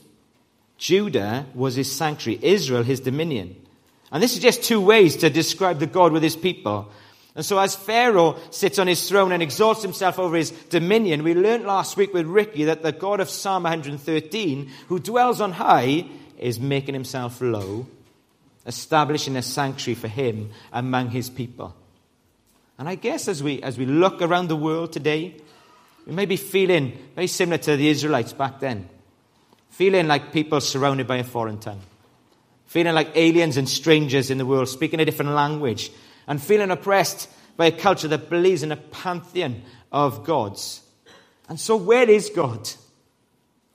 Judah 0.76 1.46
was 1.54 1.74
His 1.74 1.90
sanctuary, 1.90 2.38
Israel 2.42 2.82
His 2.82 3.00
dominion. 3.00 3.56
And 4.10 4.22
this 4.22 4.34
is 4.34 4.40
just 4.40 4.62
two 4.62 4.80
ways 4.80 5.16
to 5.16 5.30
describe 5.30 5.78
the 5.78 5.86
God 5.86 6.12
with 6.12 6.22
His 6.22 6.36
people. 6.36 6.90
And 7.34 7.44
so, 7.44 7.58
as 7.58 7.76
Pharaoh 7.76 8.36
sits 8.50 8.80
on 8.80 8.88
his 8.88 9.08
throne 9.08 9.30
and 9.30 9.40
exalts 9.40 9.80
himself 9.80 10.18
over 10.18 10.34
his 10.34 10.50
dominion, 10.50 11.22
we 11.22 11.34
learned 11.34 11.66
last 11.66 11.96
week 11.96 12.12
with 12.12 12.26
Ricky 12.26 12.64
that 12.64 12.82
the 12.82 12.90
God 12.90 13.20
of 13.20 13.30
Psalm 13.30 13.62
113, 13.62 14.68
who 14.88 14.98
dwells 14.98 15.40
on 15.40 15.52
high, 15.52 16.06
is 16.36 16.58
making 16.58 16.94
himself 16.94 17.40
low 17.40 17.86
establishing 18.68 19.34
a 19.36 19.42
sanctuary 19.42 19.94
for 19.94 20.08
him 20.08 20.50
among 20.72 21.10
his 21.10 21.30
people. 21.30 21.74
And 22.78 22.88
I 22.88 22.94
guess 22.94 23.26
as 23.26 23.42
we, 23.42 23.60
as 23.62 23.78
we 23.78 23.86
look 23.86 24.22
around 24.22 24.48
the 24.48 24.56
world 24.56 24.92
today, 24.92 25.34
we 26.06 26.12
may 26.12 26.26
be 26.26 26.36
feeling 26.36 26.96
very 27.14 27.26
similar 27.26 27.58
to 27.58 27.76
the 27.76 27.88
Israelites 27.88 28.32
back 28.32 28.60
then. 28.60 28.88
Feeling 29.70 30.06
like 30.06 30.32
people 30.32 30.60
surrounded 30.60 31.06
by 31.06 31.16
a 31.16 31.24
foreign 31.24 31.58
tongue. 31.58 31.80
Feeling 32.68 32.94
like 32.94 33.16
aliens 33.16 33.56
and 33.56 33.66
strangers 33.66 34.30
in 34.30 34.36
the 34.36 34.44
world, 34.44 34.68
speaking 34.68 35.00
a 35.00 35.04
different 35.06 35.30
language. 35.30 35.90
And 36.26 36.40
feeling 36.40 36.70
oppressed 36.70 37.30
by 37.56 37.66
a 37.66 37.72
culture 37.72 38.08
that 38.08 38.28
believes 38.28 38.62
in 38.62 38.70
a 38.70 38.76
pantheon 38.76 39.62
of 39.90 40.24
gods. 40.24 40.82
And 41.48 41.58
so, 41.58 41.76
where 41.76 42.08
is 42.08 42.28
God? 42.28 42.68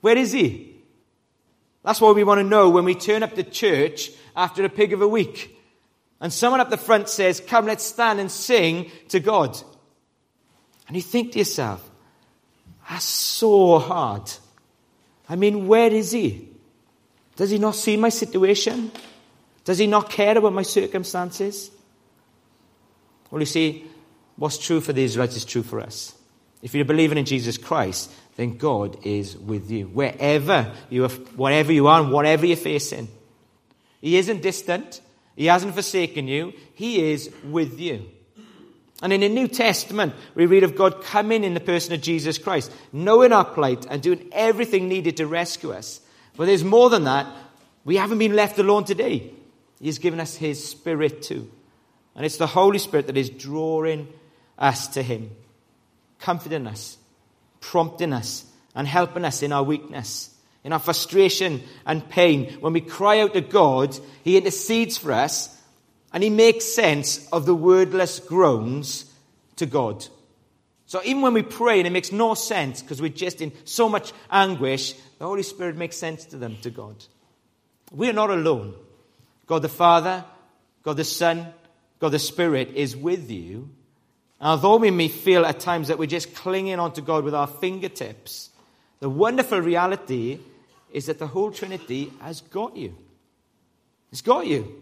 Where 0.02 0.16
is 0.16 0.32
He? 0.32 0.76
That's 1.84 2.00
what 2.00 2.16
we 2.16 2.24
want 2.24 2.40
to 2.40 2.44
know 2.44 2.70
when 2.70 2.86
we 2.86 2.94
turn 2.94 3.24
up 3.24 3.34
to 3.34 3.44
church 3.44 4.12
after 4.36 4.64
a 4.64 4.70
pig 4.70 4.94
of 4.94 5.02
a 5.02 5.08
week. 5.08 5.58
And 6.22 6.32
someone 6.32 6.62
up 6.62 6.70
the 6.70 6.78
front 6.78 7.10
says, 7.10 7.40
Come, 7.40 7.66
let's 7.66 7.84
stand 7.84 8.20
and 8.20 8.30
sing 8.30 8.92
to 9.10 9.20
God. 9.20 9.60
And 10.88 10.96
you 10.96 11.02
think 11.02 11.32
to 11.32 11.40
yourself, 11.40 11.90
That's 12.88 13.06
so 13.06 13.80
hard. 13.80 14.32
I 15.28 15.36
mean, 15.36 15.66
where 15.66 15.92
is 15.92 16.12
He? 16.12 16.53
Does 17.36 17.50
He 17.50 17.58
not 17.58 17.76
see 17.76 17.98
my 17.98 18.10
situation? 18.10 18.92
Does 19.66 19.78
He 19.78 19.88
not 19.88 20.10
care 20.10 20.38
about 20.38 20.54
my 20.54 20.62
circumstances? 20.62 21.72
Well, 23.32 23.42
you 23.42 23.46
see, 23.46 23.86
what's 24.36 24.58
true 24.58 24.82
for 24.82 24.94
the 24.94 25.04
Israelites 25.04 25.36
is 25.36 25.46
true 25.46 25.64
for 25.64 25.80
us. 25.80 26.14
If 26.62 26.74
you're 26.74 26.86
believing 26.86 27.18
in 27.18 27.26
Jesus 27.26 27.58
Christ, 27.58 28.12
then 28.36 28.58
God 28.58 29.06
is 29.06 29.38
with 29.38 29.70
you. 29.70 29.86
Wherever 29.88 30.74
you 30.90 31.06
are, 31.06 31.10
whatever 31.10 31.72
you 31.72 31.88
are 31.88 32.02
and 32.02 32.12
whatever 32.12 32.46
you're 32.46 32.58
facing. 32.58 33.08
He 34.02 34.18
isn't 34.18 34.42
distant. 34.42 35.02
He 35.36 35.48
hasn't 35.48 35.76
forsaken 35.76 36.28
you. 36.28 36.54
He 36.74 37.12
is 37.12 37.32
with 37.44 37.80
you. 37.80 38.10
And 39.02 39.12
in 39.12 39.22
the 39.22 39.30
New 39.30 39.48
Testament, 39.48 40.14
we 40.36 40.46
read 40.46 40.64
of 40.64 40.76
God 40.76 41.04
coming 41.04 41.44
in 41.44 41.54
the 41.54 41.60
person 41.60 41.94
of 41.94 42.02
Jesus 42.02 42.38
Christ, 42.38 42.72
knowing 42.94 43.34
our 43.34 43.44
plight 43.44 43.86
and 43.90 44.02
doing 44.02 44.30
everything 44.32 44.88
needed 44.88 45.18
to 45.18 45.28
rescue 45.28 45.72
us. 45.72 46.00
But 46.36 46.46
there's 46.46 46.64
more 46.64 46.90
than 46.90 47.04
that. 47.04 47.28
We 47.86 47.98
haven't 47.98 48.20
been 48.20 48.36
left 48.36 48.58
alone 48.60 48.86
today. 48.86 49.32
He's 49.80 50.00
given 50.00 50.20
us 50.20 50.36
His 50.36 50.68
Spirit 50.68 51.22
too. 51.22 51.52
And 52.16 52.26
it's 52.26 52.38
the 52.38 52.48
Holy 52.48 52.80
Spirit 52.80 53.08
that 53.08 53.18
is 53.18 53.30
drawing 53.30 54.08
us 54.58 54.88
to 54.90 55.04
Him, 55.04 55.32
comforting 56.20 56.68
us, 56.68 56.98
prompting 57.60 58.14
us 58.14 58.46
and 58.76 58.88
helping 58.88 59.26
us 59.26 59.44
in 59.44 59.52
our 59.52 59.64
weakness, 59.64 60.34
in 60.64 60.74
our 60.74 60.80
frustration 60.80 61.62
and 61.86 62.08
pain. 62.08 62.54
When 62.60 62.74
we 62.74 62.82
cry 62.82 63.20
out 63.20 63.34
to 63.34 63.42
God, 63.42 63.98
He 64.24 64.38
intercedes 64.38 64.98
for 64.98 65.12
us 65.12 65.56
and 66.14 66.24
He 66.24 66.30
makes 66.30 66.66
sense 66.66 67.28
of 67.30 67.46
the 67.46 67.56
wordless 67.56 68.20
groans 68.20 69.06
to 69.58 69.66
God. 69.66 70.06
So 70.86 71.02
even 71.04 71.22
when 71.22 71.34
we 71.34 71.42
pray 71.42 71.80
and 71.80 71.88
it 71.88 71.92
makes 71.92 72.12
no 72.12 72.36
sense 72.36 72.82
because 72.82 73.02
we're 73.02 73.10
just 73.10 73.42
in 73.42 73.52
so 73.66 73.90
much 73.90 74.14
anguish, 74.30 74.94
the 75.24 75.30
Holy 75.30 75.44
Spirit 75.44 75.78
makes 75.78 75.96
sense 75.96 76.26
to 76.26 76.38
them, 76.38 76.58
to 76.64 76.70
God. 76.70 76.98
We 77.94 78.10
are 78.10 78.14
not 78.14 78.30
alone. 78.30 78.74
God 79.48 79.62
the 79.62 79.70
Father, 79.70 80.26
God 80.84 80.98
the 80.98 81.06
Son, 81.06 81.48
God 82.00 82.10
the 82.10 82.20
Spirit 82.20 82.72
is 82.76 82.94
with 82.94 83.32
you 83.32 83.70
And 84.42 84.50
although 84.50 84.76
we 84.76 84.92
may 84.92 85.08
feel 85.08 85.46
at 85.46 85.62
times 85.62 85.88
that 85.88 85.98
we're 85.98 86.08
just 86.08 86.36
clinging 86.36 86.78
onto 86.78 87.02
God 87.02 87.24
with 87.24 87.34
our 87.34 87.48
fingertips, 87.48 88.50
the 89.00 89.08
wonderful 89.08 89.62
reality 89.62 90.40
is 90.92 91.06
that 91.06 91.20
the 91.20 91.28
whole 91.28 91.52
Trinity 91.52 92.12
has 92.20 92.42
got 92.42 92.76
you. 92.76 92.94
He's 94.10 94.22
got 94.22 94.46
you. 94.46 94.76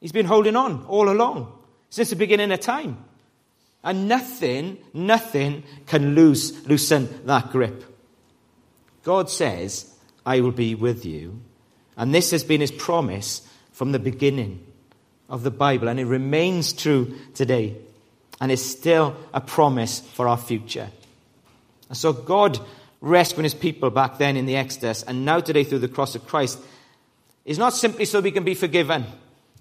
He's 0.00 0.12
been 0.12 0.24
holding 0.24 0.56
on 0.56 0.86
all 0.86 1.10
along, 1.10 1.52
since 1.90 2.08
the 2.08 2.16
beginning 2.16 2.52
of 2.52 2.60
time. 2.60 3.04
And 3.82 4.08
nothing, 4.08 4.78
nothing 4.94 5.62
can 5.84 6.14
loosen 6.14 7.26
that 7.26 7.50
grip. 7.50 7.93
God 9.04 9.30
says, 9.30 9.92
I 10.26 10.40
will 10.40 10.52
be 10.52 10.74
with 10.74 11.04
you. 11.04 11.40
And 11.96 12.12
this 12.14 12.32
has 12.32 12.42
been 12.42 12.60
his 12.60 12.72
promise 12.72 13.46
from 13.72 13.92
the 13.92 13.98
beginning 13.98 14.66
of 15.28 15.42
the 15.42 15.50
Bible, 15.50 15.88
and 15.88 16.00
it 16.00 16.06
remains 16.06 16.72
true 16.72 17.14
today 17.34 17.76
and 18.40 18.50
is 18.50 18.64
still 18.64 19.16
a 19.32 19.40
promise 19.40 20.00
for 20.00 20.26
our 20.26 20.36
future. 20.36 20.90
And 21.88 21.96
so 21.96 22.12
God 22.12 22.58
rescuing 23.00 23.44
his 23.44 23.54
people 23.54 23.90
back 23.90 24.18
then 24.18 24.36
in 24.36 24.46
the 24.46 24.56
Exodus 24.56 25.02
and 25.02 25.24
now 25.24 25.40
today 25.40 25.62
through 25.62 25.80
the 25.80 25.88
cross 25.88 26.14
of 26.14 26.26
Christ 26.26 26.58
is 27.44 27.58
not 27.58 27.74
simply 27.74 28.06
so 28.06 28.20
we 28.20 28.30
can 28.30 28.44
be 28.44 28.54
forgiven. 28.54 29.04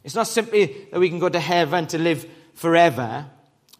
It's 0.03 0.15
not 0.15 0.27
simply 0.27 0.87
that 0.91 0.99
we 0.99 1.09
can 1.09 1.19
go 1.19 1.29
to 1.29 1.39
heaven 1.39 1.87
to 1.87 1.97
live 1.97 2.25
forever, 2.53 3.25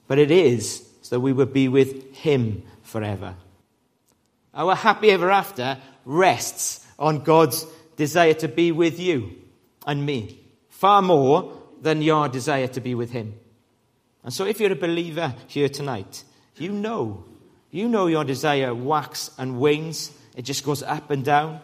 but 0.08 0.20
it 0.20 0.32
is 0.32 0.88
so 1.01 1.20
we 1.20 1.34
will 1.34 1.46
be 1.46 1.67
with 1.67 2.13
him 2.15 2.63
forever. 2.84 3.36
Our 4.53 4.75
happy 4.75 5.12
ever 5.12 5.31
after 5.31 5.77
rests 6.05 6.86
on 7.00 7.24
God's 7.24 7.65
desire 7.95 8.33
to 8.36 8.48
be 8.48 8.72
with 8.72 9.00
you 9.00 9.36
and 9.86 10.05
me, 10.05 10.39
far 10.69 11.01
more 11.01 11.57
than 11.81 12.01
your 12.01 12.29
desire 12.29 12.67
to 12.67 12.81
be 12.81 12.95
with 12.95 13.12
him. 13.12 13.33
And 14.24 14.33
so, 14.33 14.45
if 14.45 14.60
you're 14.60 14.72
a 14.72 14.75
believer 14.75 15.36
here 15.48 15.69
tonight, 15.69 16.24
you 16.57 16.72
know, 16.72 17.25
you 17.72 17.89
know 17.89 18.07
your 18.07 18.24
desire 18.24 18.74
wax 18.74 19.31
and 19.38 19.60
wanes. 19.60 20.12
It 20.36 20.43
just 20.43 20.63
goes 20.63 20.81
up 20.81 21.10
and 21.12 21.25
down. 21.25 21.60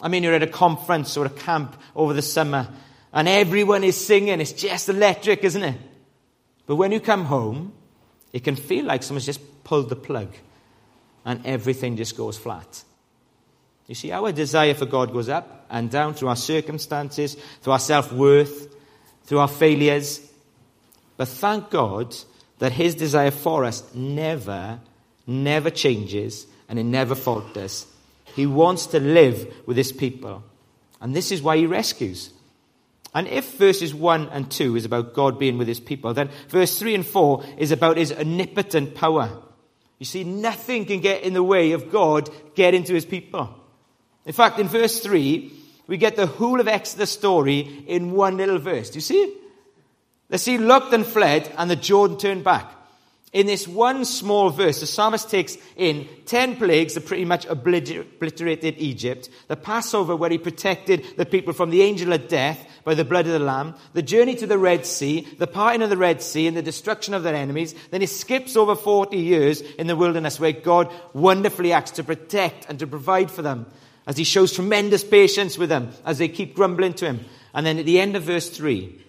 I 0.00 0.08
mean, 0.08 0.22
you're 0.22 0.34
at 0.34 0.42
a 0.42 0.46
conference 0.46 1.16
or 1.16 1.26
a 1.26 1.30
camp 1.30 1.76
over 1.94 2.12
the 2.12 2.22
summer, 2.22 2.68
and 3.12 3.28
everyone 3.28 3.84
is 3.84 3.96
singing. 3.96 4.40
It's 4.40 4.52
just 4.52 4.88
electric, 4.88 5.44
isn't 5.44 5.62
it? 5.62 5.76
But 6.66 6.76
when 6.76 6.92
you 6.92 7.00
come 7.00 7.24
home, 7.24 7.72
it 8.32 8.44
can 8.44 8.56
feel 8.56 8.84
like 8.84 9.02
someone's 9.02 9.26
just 9.26 9.64
pulled 9.64 9.88
the 9.88 9.96
plug, 9.96 10.32
and 11.24 11.44
everything 11.46 11.96
just 11.96 12.16
goes 12.16 12.38
flat. 12.38 12.84
You 13.86 13.94
see, 13.94 14.12
our 14.12 14.30
desire 14.30 14.74
for 14.74 14.86
God 14.86 15.12
goes 15.12 15.28
up 15.28 15.66
and 15.68 15.90
down 15.90 16.14
through 16.14 16.28
our 16.28 16.36
circumstances, 16.36 17.36
through 17.60 17.72
our 17.72 17.78
self 17.78 18.12
worth, 18.12 18.72
through 19.24 19.38
our 19.38 19.48
failures. 19.48 20.20
But 21.16 21.28
thank 21.28 21.70
God 21.70 22.14
that 22.60 22.72
his 22.72 22.94
desire 22.94 23.30
for 23.30 23.64
us 23.64 23.94
never, 23.94 24.78
never 25.26 25.70
changes 25.70 26.46
and 26.68 26.78
it 26.78 26.84
never 26.84 27.14
falters. 27.14 27.86
He 28.36 28.46
wants 28.46 28.86
to 28.86 29.00
live 29.00 29.52
with 29.66 29.76
his 29.76 29.92
people. 29.92 30.44
And 31.00 31.14
this 31.14 31.32
is 31.32 31.42
why 31.42 31.56
he 31.56 31.66
rescues. 31.66 32.30
And 33.14 33.26
if 33.26 33.56
verses 33.56 33.92
1 33.92 34.28
and 34.28 34.50
2 34.50 34.76
is 34.76 34.84
about 34.84 35.14
God 35.14 35.38
being 35.38 35.58
with 35.58 35.66
his 35.66 35.80
people, 35.80 36.14
then 36.14 36.30
verse 36.48 36.78
3 36.78 36.94
and 36.94 37.06
4 37.06 37.44
is 37.58 37.72
about 37.72 37.96
his 37.96 38.12
omnipotent 38.12 38.94
power. 38.94 39.42
You 40.00 40.06
see, 40.06 40.24
nothing 40.24 40.86
can 40.86 41.00
get 41.00 41.22
in 41.22 41.34
the 41.34 41.42
way 41.42 41.72
of 41.72 41.92
God 41.92 42.30
getting 42.54 42.84
to 42.84 42.94
his 42.94 43.04
people. 43.04 43.54
In 44.24 44.32
fact, 44.32 44.58
in 44.58 44.66
verse 44.66 45.00
3, 45.00 45.52
we 45.86 45.98
get 45.98 46.16
the 46.16 46.26
whole 46.26 46.58
of 46.58 46.66
Exodus 46.66 47.12
story 47.12 47.84
in 47.86 48.12
one 48.12 48.38
little 48.38 48.58
verse. 48.58 48.88
Do 48.90 48.96
you 48.96 49.02
see? 49.02 49.36
The 50.30 50.38
sea 50.38 50.56
looked 50.56 50.94
and 50.94 51.06
fled, 51.06 51.52
and 51.58 51.70
the 51.70 51.76
Jordan 51.76 52.16
turned 52.16 52.44
back. 52.44 52.72
In 53.32 53.46
this 53.46 53.68
one 53.68 54.04
small 54.04 54.50
verse, 54.50 54.80
the 54.80 54.86
psalmist 54.86 55.30
takes 55.30 55.56
in 55.76 56.08
ten 56.26 56.56
plagues 56.56 56.94
that 56.94 57.06
pretty 57.06 57.24
much 57.24 57.46
obliterated 57.46 58.74
Egypt, 58.78 59.30
the 59.46 59.54
Passover 59.54 60.16
where 60.16 60.30
he 60.30 60.38
protected 60.38 61.04
the 61.16 61.24
people 61.24 61.52
from 61.52 61.70
the 61.70 61.82
angel 61.82 62.12
of 62.12 62.26
death 62.26 62.66
by 62.82 62.94
the 62.94 63.04
blood 63.04 63.26
of 63.26 63.32
the 63.32 63.38
Lamb, 63.38 63.76
the 63.92 64.02
journey 64.02 64.34
to 64.34 64.48
the 64.48 64.58
Red 64.58 64.84
Sea, 64.84 65.28
the 65.38 65.46
parting 65.46 65.82
of 65.82 65.90
the 65.90 65.96
Red 65.96 66.22
Sea, 66.22 66.48
and 66.48 66.56
the 66.56 66.62
destruction 66.62 67.14
of 67.14 67.22
their 67.22 67.36
enemies. 67.36 67.72
Then 67.92 68.00
he 68.00 68.08
skips 68.08 68.56
over 68.56 68.74
40 68.74 69.16
years 69.16 69.60
in 69.60 69.86
the 69.86 69.94
wilderness 69.94 70.40
where 70.40 70.50
God 70.50 70.92
wonderfully 71.12 71.72
acts 71.72 71.92
to 71.92 72.02
protect 72.02 72.68
and 72.68 72.80
to 72.80 72.86
provide 72.88 73.30
for 73.30 73.42
them 73.42 73.66
as 74.08 74.16
he 74.16 74.24
shows 74.24 74.52
tremendous 74.52 75.04
patience 75.04 75.56
with 75.56 75.68
them 75.68 75.92
as 76.04 76.18
they 76.18 76.26
keep 76.26 76.56
grumbling 76.56 76.94
to 76.94 77.06
him. 77.06 77.20
And 77.54 77.64
then 77.64 77.78
at 77.78 77.86
the 77.86 78.00
end 78.00 78.16
of 78.16 78.24
verse 78.24 78.50
3, 78.50 79.04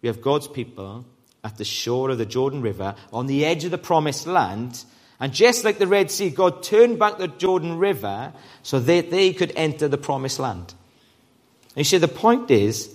we 0.00 0.06
have 0.06 0.22
God's 0.22 0.46
people 0.46 1.06
at 1.44 1.56
the 1.58 1.64
shore 1.64 2.10
of 2.10 2.18
the 2.18 2.26
Jordan 2.26 2.62
River 2.62 2.94
on 3.12 3.26
the 3.26 3.44
edge 3.44 3.64
of 3.64 3.70
the 3.70 3.78
promised 3.78 4.26
land, 4.26 4.84
And 5.22 5.32
just 5.32 5.64
like 5.64 5.78
the 5.78 5.86
Red 5.86 6.10
Sea, 6.10 6.30
God 6.30 6.64
turned 6.64 6.98
back 6.98 7.18
the 7.18 7.28
Jordan 7.28 7.78
River 7.78 8.32
so 8.64 8.80
that 8.80 9.10
they 9.12 9.32
could 9.32 9.52
enter 9.54 9.86
the 9.86 9.96
promised 9.96 10.40
land. 10.40 10.74
And 11.70 11.78
you 11.78 11.84
see, 11.84 11.98
the 11.98 12.08
point 12.08 12.50
is, 12.50 12.92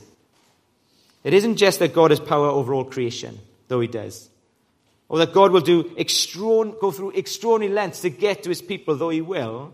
it 1.23 1.33
isn't 1.33 1.55
just 1.55 1.79
that 1.79 1.93
God 1.93 2.11
has 2.11 2.19
power 2.19 2.47
over 2.47 2.73
all 2.73 2.83
creation, 2.83 3.39
though 3.69 3.79
He 3.79 3.87
does, 3.87 4.29
or 5.09 5.19
that 5.19 5.33
God 5.33 5.51
will 5.51 5.61
do 5.61 5.83
go 5.83 6.91
through 6.91 7.11
extraordinary 7.11 7.73
lengths 7.73 8.01
to 8.01 8.09
get 8.09 8.43
to 8.43 8.49
His 8.49 8.61
people, 8.61 8.97
though 8.97 9.09
He 9.09 9.21
will. 9.21 9.73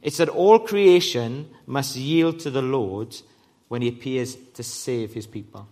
It's 0.00 0.16
that 0.16 0.28
all 0.30 0.58
creation 0.58 1.48
must 1.66 1.96
yield 1.96 2.40
to 2.40 2.50
the 2.50 2.62
Lord 2.62 3.14
when 3.68 3.82
He 3.82 3.88
appears 3.88 4.36
to 4.54 4.62
save 4.62 5.12
His 5.12 5.26
people. 5.26 5.68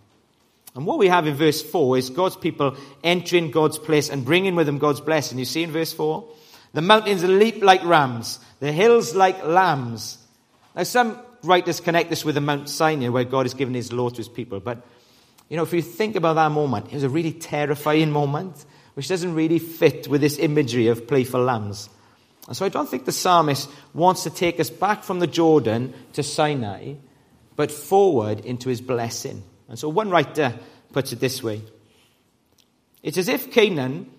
And 0.75 0.85
what 0.85 0.99
we 0.99 1.07
have 1.07 1.27
in 1.27 1.35
verse 1.35 1.61
4 1.61 1.97
is 1.97 2.09
God's 2.09 2.37
people 2.37 2.77
entering 3.03 3.51
God's 3.51 3.77
place 3.77 4.09
and 4.09 4.23
bringing 4.23 4.55
with 4.55 4.67
them 4.67 4.77
God's 4.77 5.01
blessing. 5.01 5.37
You 5.37 5.45
see 5.45 5.63
in 5.63 5.71
verse 5.71 5.91
4? 5.91 6.25
The 6.73 6.81
mountains 6.81 7.23
leap 7.23 7.61
like 7.61 7.83
rams, 7.83 8.39
the 8.59 8.71
hills 8.71 9.13
like 9.13 9.43
lambs. 9.43 10.17
Now, 10.75 10.83
some 10.83 11.19
writers 11.43 11.81
connect 11.81 12.09
this 12.09 12.23
with 12.23 12.35
the 12.35 12.41
Mount 12.41 12.69
Sinai, 12.69 13.09
where 13.09 13.25
God 13.25 13.45
has 13.45 13.53
given 13.53 13.73
his 13.73 13.91
law 13.91 14.09
to 14.09 14.15
his 14.15 14.29
people. 14.29 14.61
But, 14.61 14.85
you 15.49 15.57
know, 15.57 15.63
if 15.63 15.73
you 15.73 15.81
think 15.81 16.15
about 16.15 16.35
that 16.35 16.51
moment, 16.51 16.87
it 16.87 16.93
was 16.93 17.03
a 17.03 17.09
really 17.09 17.33
terrifying 17.33 18.11
moment, 18.11 18.65
which 18.93 19.09
doesn't 19.09 19.33
really 19.33 19.59
fit 19.59 20.07
with 20.07 20.21
this 20.21 20.37
imagery 20.39 20.87
of 20.87 21.07
playful 21.07 21.43
lambs. 21.43 21.89
And 22.47 22.55
so 22.55 22.65
I 22.65 22.69
don't 22.69 22.87
think 22.87 23.03
the 23.03 23.11
psalmist 23.11 23.69
wants 23.93 24.23
to 24.23 24.29
take 24.29 24.59
us 24.61 24.69
back 24.69 25.03
from 25.03 25.19
the 25.19 25.27
Jordan 25.27 25.93
to 26.13 26.23
Sinai, 26.23 26.93
but 27.57 27.71
forward 27.71 28.39
into 28.45 28.69
his 28.69 28.79
blessing. 28.79 29.43
And 29.71 29.79
so 29.79 29.87
one 29.87 30.09
writer 30.09 30.53
puts 30.91 31.13
it 31.13 31.21
this 31.21 31.41
way 31.41 31.61
It's 33.01 33.17
as 33.17 33.29
if 33.29 33.51
Canaan 33.51 34.11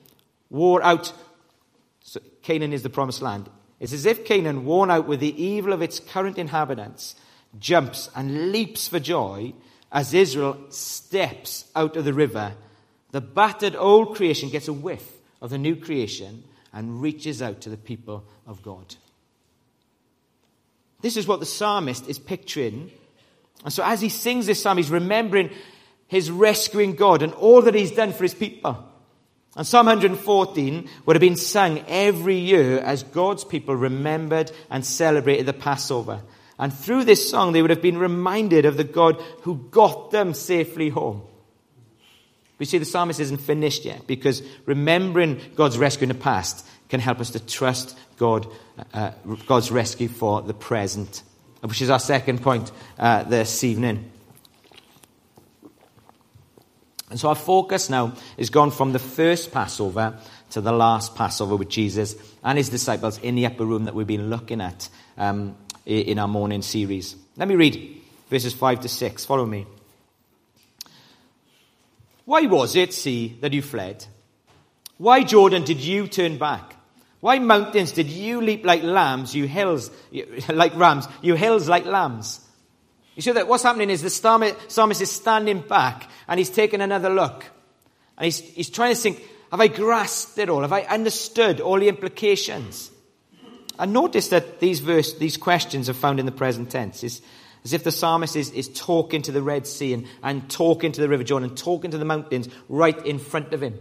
wore 0.49 0.83
out, 0.83 1.13
so 2.01 2.21
Canaan 2.41 2.73
is 2.73 2.83
the 2.83 2.89
promised 2.89 3.21
land. 3.21 3.51
It's 3.79 3.93
as 3.93 4.07
if 4.07 4.25
Canaan, 4.25 4.65
worn 4.65 4.91
out 4.91 5.07
with 5.07 5.21
the 5.21 5.43
evil 5.43 5.75
of 5.75 5.83
its 5.83 6.01
current 6.01 6.39
inhabitants, 6.39 7.17
jumps 7.59 8.09
and 8.17 8.51
leaps 8.51 8.89
for 8.89 8.99
joy 8.99 9.53
as 9.91 10.15
Israel 10.15 10.57
steps 10.71 11.71
out 11.77 11.97
of 11.97 12.07
the 12.07 12.15
river. 12.15 12.55
The 13.11 13.21
battered 13.21 13.77
old 13.77 14.17
creation 14.17 14.49
gets 14.49 14.69
a 14.69 14.73
whiff 14.73 15.07
of 15.43 15.51
the 15.51 15.59
new 15.59 15.77
creation 15.77 16.45
and 16.73 17.03
reaches 17.03 17.43
out 17.43 17.61
to 17.63 17.69
the 17.69 17.77
people 17.77 18.25
of 18.47 18.63
God. 18.63 18.95
This 21.03 21.19
is 21.19 21.27
what 21.27 21.41
the 21.41 21.47
psalmist 21.47 22.09
is 22.09 22.19
picturing 22.19 22.91
and 23.65 23.73
so 23.73 23.83
as 23.85 24.01
he 24.01 24.09
sings 24.09 24.47
this 24.47 24.63
psalm, 24.63 24.77
he's 24.77 24.91
remembering 24.91 25.51
his 26.09 26.31
rescuing 26.31 26.95
God 26.95 27.23
and 27.23 27.33
all 27.35 27.63
that 27.63 27.75
he's 27.75 27.93
done 27.93 28.13
for 28.13 28.23
his 28.23 28.35
people. 28.35 28.89
And 29.55 29.67
Psalm 29.67 29.87
114 29.87 30.89
would 31.05 31.17
have 31.17 31.21
been 31.21 31.37
sung 31.37 31.85
every 31.87 32.37
year 32.37 32.79
as 32.79 33.03
God's 33.03 33.45
people 33.45 33.77
remembered 33.77 34.51
and 34.71 34.85
celebrated 34.85 35.47
the 35.47 35.53
Passover. 35.53 36.23
And 36.59 36.73
through 36.73 37.05
this 37.05 37.31
song, 37.31 37.53
they 37.53 37.61
would 37.61 37.71
have 37.71 37.83
been 37.83 37.99
reminded 37.99 38.65
of 38.65 38.77
the 38.77 38.85
God 38.85 39.21
who 39.43 39.57
got 39.71 40.11
them 40.11 40.33
safely 40.33 40.89
home. 40.89 41.23
We 42.59 42.67
see 42.67 42.79
the 42.79 42.85
psalmist 42.85 43.21
isn't 43.21 43.39
finished 43.39 43.85
yet 43.85 44.07
because 44.07 44.43
remembering 44.67 45.41
God's 45.57 45.79
rescue 45.79 46.05
in 46.05 46.09
the 46.09 46.15
past 46.15 46.67
can 46.89 47.01
help 47.01 47.21
us 47.21 47.31
to 47.31 47.41
trust 47.41 47.99
God, 48.17 48.47
uh, 48.95 49.13
God's 49.47 49.71
rescue 49.71 50.09
for 50.09 50.43
the 50.43 50.55
present 50.55 51.23
which 51.63 51.83
is 51.83 51.91
our 51.91 51.99
second 51.99 52.43
point 52.43 52.71
uh, 52.99 53.23
this 53.25 53.65
evening. 53.65 54.11
And 57.11 57.21
so 57.21 57.29
our 57.29 57.35
focus 57.35 57.91
now 57.91 58.15
is 58.37 58.51
gone 58.51 58.71
from 58.71 58.93
the 58.93 58.99
first 58.99 59.53
Passover 59.53 60.19
to 60.51 60.61
the 60.61 60.73
last 60.73 61.15
Passover 61.15 61.57
with 61.57 61.69
Jesus 61.69 62.17
and 62.43 62.57
his 62.57 62.69
disciples 62.69 63.19
in 63.19 63.35
the 63.35 63.47
upper 63.47 63.65
room 63.65 63.85
that 63.85 63.95
we've 63.95 64.07
been 64.07 64.31
looking 64.31 64.61
at 64.61 64.89
um, 65.19 65.55
in 65.85 66.19
our 66.19 66.29
morning 66.29 66.63
series. 66.63 67.15
Let 67.37 67.49
me 67.49 67.55
read 67.55 68.01
verses 68.31 68.55
5 68.55 68.81
to 68.81 68.89
6. 68.89 69.25
Follow 69.25 69.47
me. 69.47 69.67
Why 72.25 72.43
was 72.43 72.77
it, 72.77 72.95
sea, 72.95 73.37
that 73.41 73.53
you 73.53 73.63
fled? 73.63 74.07
Why, 74.97 75.23
Jordan, 75.23 75.65
did 75.65 75.81
you 75.81 76.07
turn 76.09 76.39
back? 76.39 76.77
Why 77.23 77.39
mountains 77.39 77.93
did 77.93 78.09
you 78.09 78.41
leap 78.41 78.67
like 78.67 78.83
lambs, 78.83 79.33
you 79.33 79.47
hills 79.47 79.93
like 80.49 80.75
rams, 80.75 81.07
you 81.23 81.37
hills 81.37 81.69
like 81.69 81.87
lambs? 81.87 82.41
You 83.15 83.23
see 83.23 83.31
that 83.31 83.47
what's 83.47 83.63
happening 83.63 83.91
is 83.91 84.03
the 84.03 84.11
psalmist 84.11 85.01
is 85.01 85.13
standing 85.13 85.61
back 85.61 86.11
and 86.27 86.41
he's 86.41 86.51
taking 86.51 86.81
another 86.81 87.11
look. 87.11 87.45
And 88.19 88.25
he's, 88.25 88.41
he's 88.41 88.71
trying 88.71 88.93
to 88.93 89.01
think, 89.01 89.23
have 89.53 89.61
I 89.61 89.69
grasped 89.69 90.37
it 90.39 90.49
all? 90.49 90.63
Have 90.63 90.73
I 90.73 90.81
understood 90.81 91.61
all 91.61 91.79
the 91.79 91.89
implications? 91.89 92.91
And 93.79 93.93
notice 93.93 94.31
that 94.31 94.59
these 94.59 94.81
verse, 94.81 95.15
these 95.15 95.37
questions 95.37 95.89
are 95.89 95.95
found 95.95 96.19
in 96.19 96.27
the 96.27 96.33
present 96.33 96.73
tense. 96.73 97.05
It's 97.05 97.23
as 97.63 97.73
if 97.73 97.85
the 97.85 97.93
psalmist 97.93 98.35
is, 98.35 98.51
is 98.51 98.69
talking 98.69 99.23
to 99.23 99.31
the 99.31 99.43
Red 99.43 99.69
Sea 99.69 99.93
and, 99.93 100.07
and 100.25 100.51
talking 100.51 100.91
to 100.91 101.01
the 101.01 101.09
River 101.09 101.23
Jordan 101.23 101.51
and 101.51 101.57
talking 101.57 101.93
to 101.93 101.99
the 101.99 102.05
mountains 102.05 102.49
right 102.69 103.07
in 103.07 103.21
front 103.21 103.53
of 103.53 103.63
him. 103.63 103.79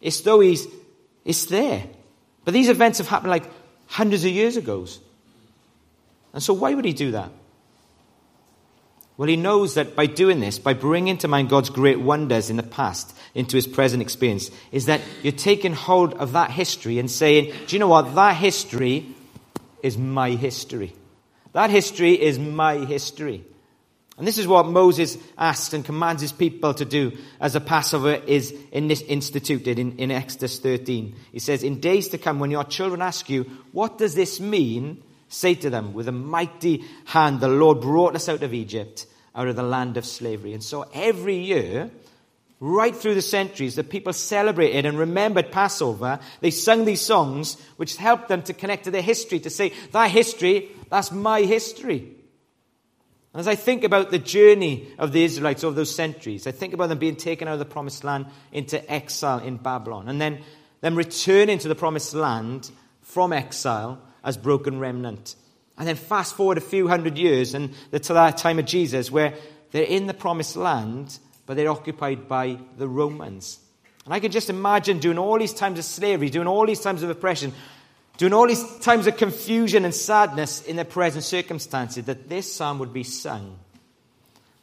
It's 0.00 0.20
though 0.20 0.38
he's, 0.38 0.68
it's 1.24 1.46
there. 1.46 1.88
But 2.44 2.54
these 2.54 2.68
events 2.68 2.98
have 2.98 3.08
happened 3.08 3.30
like 3.30 3.50
hundreds 3.86 4.24
of 4.24 4.30
years 4.30 4.56
ago. 4.56 4.86
And 6.32 6.42
so, 6.42 6.52
why 6.52 6.74
would 6.74 6.84
he 6.84 6.92
do 6.92 7.12
that? 7.12 7.30
Well, 9.16 9.28
he 9.28 9.36
knows 9.36 9.74
that 9.74 9.94
by 9.94 10.06
doing 10.06 10.40
this, 10.40 10.58
by 10.58 10.74
bringing 10.74 11.18
to 11.18 11.28
mind 11.28 11.48
God's 11.48 11.70
great 11.70 12.00
wonders 12.00 12.50
in 12.50 12.56
the 12.56 12.64
past 12.64 13.16
into 13.34 13.56
his 13.56 13.66
present 13.66 14.02
experience, 14.02 14.50
is 14.72 14.86
that 14.86 15.00
you're 15.22 15.32
taking 15.32 15.72
hold 15.72 16.14
of 16.14 16.32
that 16.32 16.50
history 16.50 16.98
and 16.98 17.08
saying, 17.08 17.52
do 17.66 17.76
you 17.76 17.78
know 17.78 17.86
what? 17.88 18.16
That 18.16 18.36
history 18.36 19.06
is 19.84 19.96
my 19.96 20.30
history. 20.30 20.92
That 21.52 21.70
history 21.70 22.20
is 22.20 22.40
my 22.40 22.78
history. 22.78 23.44
And 24.16 24.26
this 24.26 24.38
is 24.38 24.46
what 24.46 24.66
Moses 24.66 25.18
asks 25.36 25.72
and 25.72 25.84
commands 25.84 26.22
his 26.22 26.32
people 26.32 26.72
to 26.74 26.84
do 26.84 27.16
as 27.40 27.54
the 27.54 27.60
Passover 27.60 28.14
is 28.14 28.52
instituted 28.70 29.78
in, 29.78 29.98
in 29.98 30.12
Exodus 30.12 30.60
13. 30.60 31.16
He 31.32 31.40
says, 31.40 31.64
In 31.64 31.80
days 31.80 32.08
to 32.08 32.18
come, 32.18 32.38
when 32.38 32.52
your 32.52 32.64
children 32.64 33.02
ask 33.02 33.28
you, 33.28 33.44
What 33.72 33.98
does 33.98 34.14
this 34.14 34.38
mean? 34.38 35.02
Say 35.28 35.56
to 35.56 35.70
them, 35.70 35.94
With 35.94 36.06
a 36.06 36.12
mighty 36.12 36.84
hand, 37.06 37.40
the 37.40 37.48
Lord 37.48 37.80
brought 37.80 38.14
us 38.14 38.28
out 38.28 38.44
of 38.44 38.54
Egypt, 38.54 39.06
out 39.34 39.48
of 39.48 39.56
the 39.56 39.64
land 39.64 39.96
of 39.96 40.06
slavery. 40.06 40.52
And 40.52 40.62
so 40.62 40.86
every 40.94 41.38
year, 41.38 41.90
right 42.60 42.94
through 42.94 43.16
the 43.16 43.22
centuries, 43.22 43.74
the 43.74 43.82
people 43.82 44.12
celebrated 44.12 44.86
and 44.86 44.96
remembered 44.96 45.50
Passover. 45.50 46.20
They 46.40 46.52
sung 46.52 46.84
these 46.84 47.00
songs, 47.00 47.56
which 47.78 47.96
helped 47.96 48.28
them 48.28 48.42
to 48.42 48.52
connect 48.52 48.84
to 48.84 48.92
their 48.92 49.02
history, 49.02 49.40
to 49.40 49.50
say, 49.50 49.72
That 49.90 50.12
history, 50.12 50.70
that's 50.88 51.10
my 51.10 51.42
history. 51.42 52.14
As 53.34 53.48
I 53.48 53.56
think 53.56 53.82
about 53.82 54.12
the 54.12 54.18
journey 54.18 54.88
of 54.96 55.10
the 55.10 55.24
Israelites 55.24 55.64
over 55.64 55.74
those 55.74 55.94
centuries, 55.94 56.46
I 56.46 56.52
think 56.52 56.72
about 56.72 56.88
them 56.88 56.98
being 56.98 57.16
taken 57.16 57.48
out 57.48 57.54
of 57.54 57.58
the 57.58 57.64
promised 57.64 58.04
land 58.04 58.26
into 58.52 58.88
exile 58.90 59.40
in 59.40 59.56
Babylon, 59.56 60.08
and 60.08 60.20
then 60.20 60.40
them 60.82 60.94
returning 60.94 61.58
to 61.58 61.68
the 61.68 61.74
promised 61.74 62.14
land 62.14 62.70
from 63.02 63.32
exile 63.32 64.00
as 64.22 64.36
broken 64.36 64.78
remnant. 64.78 65.34
And 65.76 65.88
then 65.88 65.96
fast 65.96 66.36
forward 66.36 66.58
a 66.58 66.60
few 66.60 66.86
hundred 66.86 67.18
years 67.18 67.54
and 67.54 67.74
to 67.90 68.12
that 68.12 68.36
time 68.36 68.60
of 68.60 68.66
Jesus, 68.66 69.10
where 69.10 69.34
they're 69.72 69.82
in 69.82 70.06
the 70.06 70.14
promised 70.14 70.54
land, 70.54 71.18
but 71.46 71.56
they're 71.56 71.70
occupied 71.70 72.28
by 72.28 72.58
the 72.78 72.86
Romans. 72.86 73.58
And 74.04 74.14
I 74.14 74.20
can 74.20 74.30
just 74.30 74.50
imagine 74.50 75.00
doing 75.00 75.18
all 75.18 75.38
these 75.38 75.54
times 75.54 75.80
of 75.80 75.84
slavery, 75.84 76.30
doing 76.30 76.46
all 76.46 76.66
these 76.66 76.80
times 76.80 77.02
of 77.02 77.10
oppression, 77.10 77.52
during 78.16 78.32
all 78.32 78.46
these 78.46 78.64
times 78.78 79.06
of 79.06 79.16
confusion 79.16 79.84
and 79.84 79.94
sadness 79.94 80.62
in 80.62 80.76
their 80.76 80.84
present 80.84 81.24
circumstances, 81.24 82.04
that 82.04 82.28
this 82.28 82.52
psalm 82.52 82.78
would 82.78 82.92
be 82.92 83.02
sung. 83.02 83.58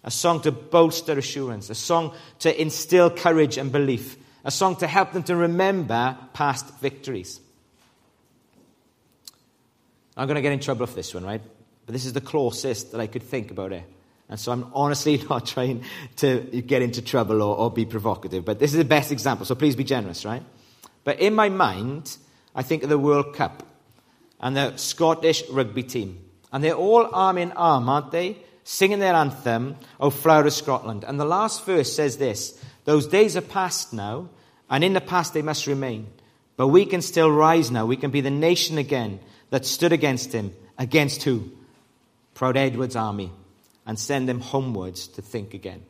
A 0.03 0.11
song 0.11 0.41
to 0.41 0.51
bolster 0.51 1.17
assurance, 1.17 1.69
a 1.69 1.75
song 1.75 2.15
to 2.39 2.61
instill 2.61 3.09
courage 3.09 3.57
and 3.57 3.71
belief, 3.71 4.17
a 4.43 4.51
song 4.51 4.77
to 4.77 4.87
help 4.87 5.11
them 5.11 5.23
to 5.23 5.35
remember 5.35 6.17
past 6.33 6.65
victories. 6.79 7.39
I'm 10.17 10.27
going 10.27 10.35
to 10.35 10.41
get 10.41 10.53
in 10.53 10.59
trouble 10.59 10.87
for 10.87 10.95
this 10.95 11.13
one, 11.13 11.23
right? 11.23 11.41
But 11.85 11.93
this 11.93 12.05
is 12.05 12.13
the 12.13 12.21
closest 12.21 12.91
that 12.91 13.01
I 13.01 13.07
could 13.07 13.23
think 13.23 13.51
about 13.51 13.73
it. 13.73 13.83
And 14.29 14.39
so 14.39 14.51
I'm 14.51 14.71
honestly 14.73 15.17
not 15.29 15.45
trying 15.45 15.83
to 16.17 16.39
get 16.39 16.81
into 16.81 17.01
trouble 17.01 17.41
or, 17.41 17.55
or 17.57 17.71
be 17.71 17.85
provocative, 17.85 18.45
but 18.45 18.59
this 18.59 18.71
is 18.71 18.77
the 18.77 18.85
best 18.85 19.11
example, 19.11 19.45
so 19.45 19.55
please 19.55 19.75
be 19.75 19.83
generous, 19.83 20.25
right? 20.25 20.43
But 21.03 21.19
in 21.19 21.35
my 21.35 21.49
mind, 21.49 22.15
I 22.55 22.63
think 22.63 22.83
of 22.83 22.89
the 22.89 22.99
World 22.99 23.33
Cup 23.35 23.63
and 24.39 24.55
the 24.55 24.75
Scottish 24.77 25.43
rugby 25.49 25.83
team. 25.83 26.19
And 26.51 26.63
they're 26.63 26.73
all 26.73 27.07
arm 27.13 27.37
in 27.37 27.51
arm, 27.53 27.87
aren't 27.87 28.11
they? 28.11 28.37
Singing 28.63 28.99
their 28.99 29.13
anthem, 29.15 29.77
O 29.99 30.09
Flower 30.09 30.45
of 30.45 30.53
Scotland. 30.53 31.03
And 31.03 31.19
the 31.19 31.25
last 31.25 31.65
verse 31.65 31.93
says 31.93 32.17
this 32.17 32.59
Those 32.85 33.07
days 33.07 33.37
are 33.37 33.41
past 33.41 33.93
now, 33.93 34.29
and 34.69 34.83
in 34.83 34.93
the 34.93 35.01
past 35.01 35.33
they 35.33 35.41
must 35.41 35.67
remain. 35.67 36.07
But 36.57 36.67
we 36.67 36.85
can 36.85 37.01
still 37.01 37.31
rise 37.31 37.71
now. 37.71 37.85
We 37.85 37.97
can 37.97 38.11
be 38.11 38.21
the 38.21 38.29
nation 38.29 38.77
again 38.77 39.19
that 39.49 39.65
stood 39.65 39.93
against 39.93 40.31
him. 40.31 40.51
Against 40.77 41.23
who? 41.23 41.51
Proud 42.33 42.57
Edward's 42.57 42.95
army. 42.95 43.31
And 43.85 43.97
send 43.97 44.27
them 44.27 44.41
homewards 44.41 45.07
to 45.09 45.21
think 45.21 45.53
again. 45.53 45.83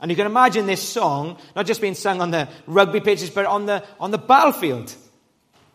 And 0.00 0.10
you 0.10 0.16
can 0.16 0.26
imagine 0.26 0.66
this 0.66 0.86
song 0.86 1.38
not 1.56 1.66
just 1.66 1.80
being 1.80 1.94
sung 1.94 2.20
on 2.20 2.30
the 2.30 2.48
rugby 2.66 3.00
pitches, 3.00 3.30
but 3.30 3.46
on 3.46 3.66
the, 3.66 3.84
on 3.98 4.12
the 4.12 4.18
battlefield 4.18 4.94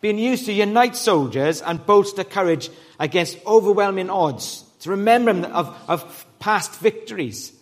being 0.04 0.20
used 0.20 0.48
to 0.48 0.52
unite 0.52 0.98
soldiers 0.98 1.62
and 1.62 1.86
bolster 1.86 2.26
courage 2.26 2.70
against 3.00 3.38
overwhelming 3.46 4.10
odds, 4.10 4.66
to 4.82 4.89
remember 4.89 5.32
them 5.32 5.50
of, 5.54 5.74
of 5.88 6.26
past 6.39 6.78
victories. 6.82 7.54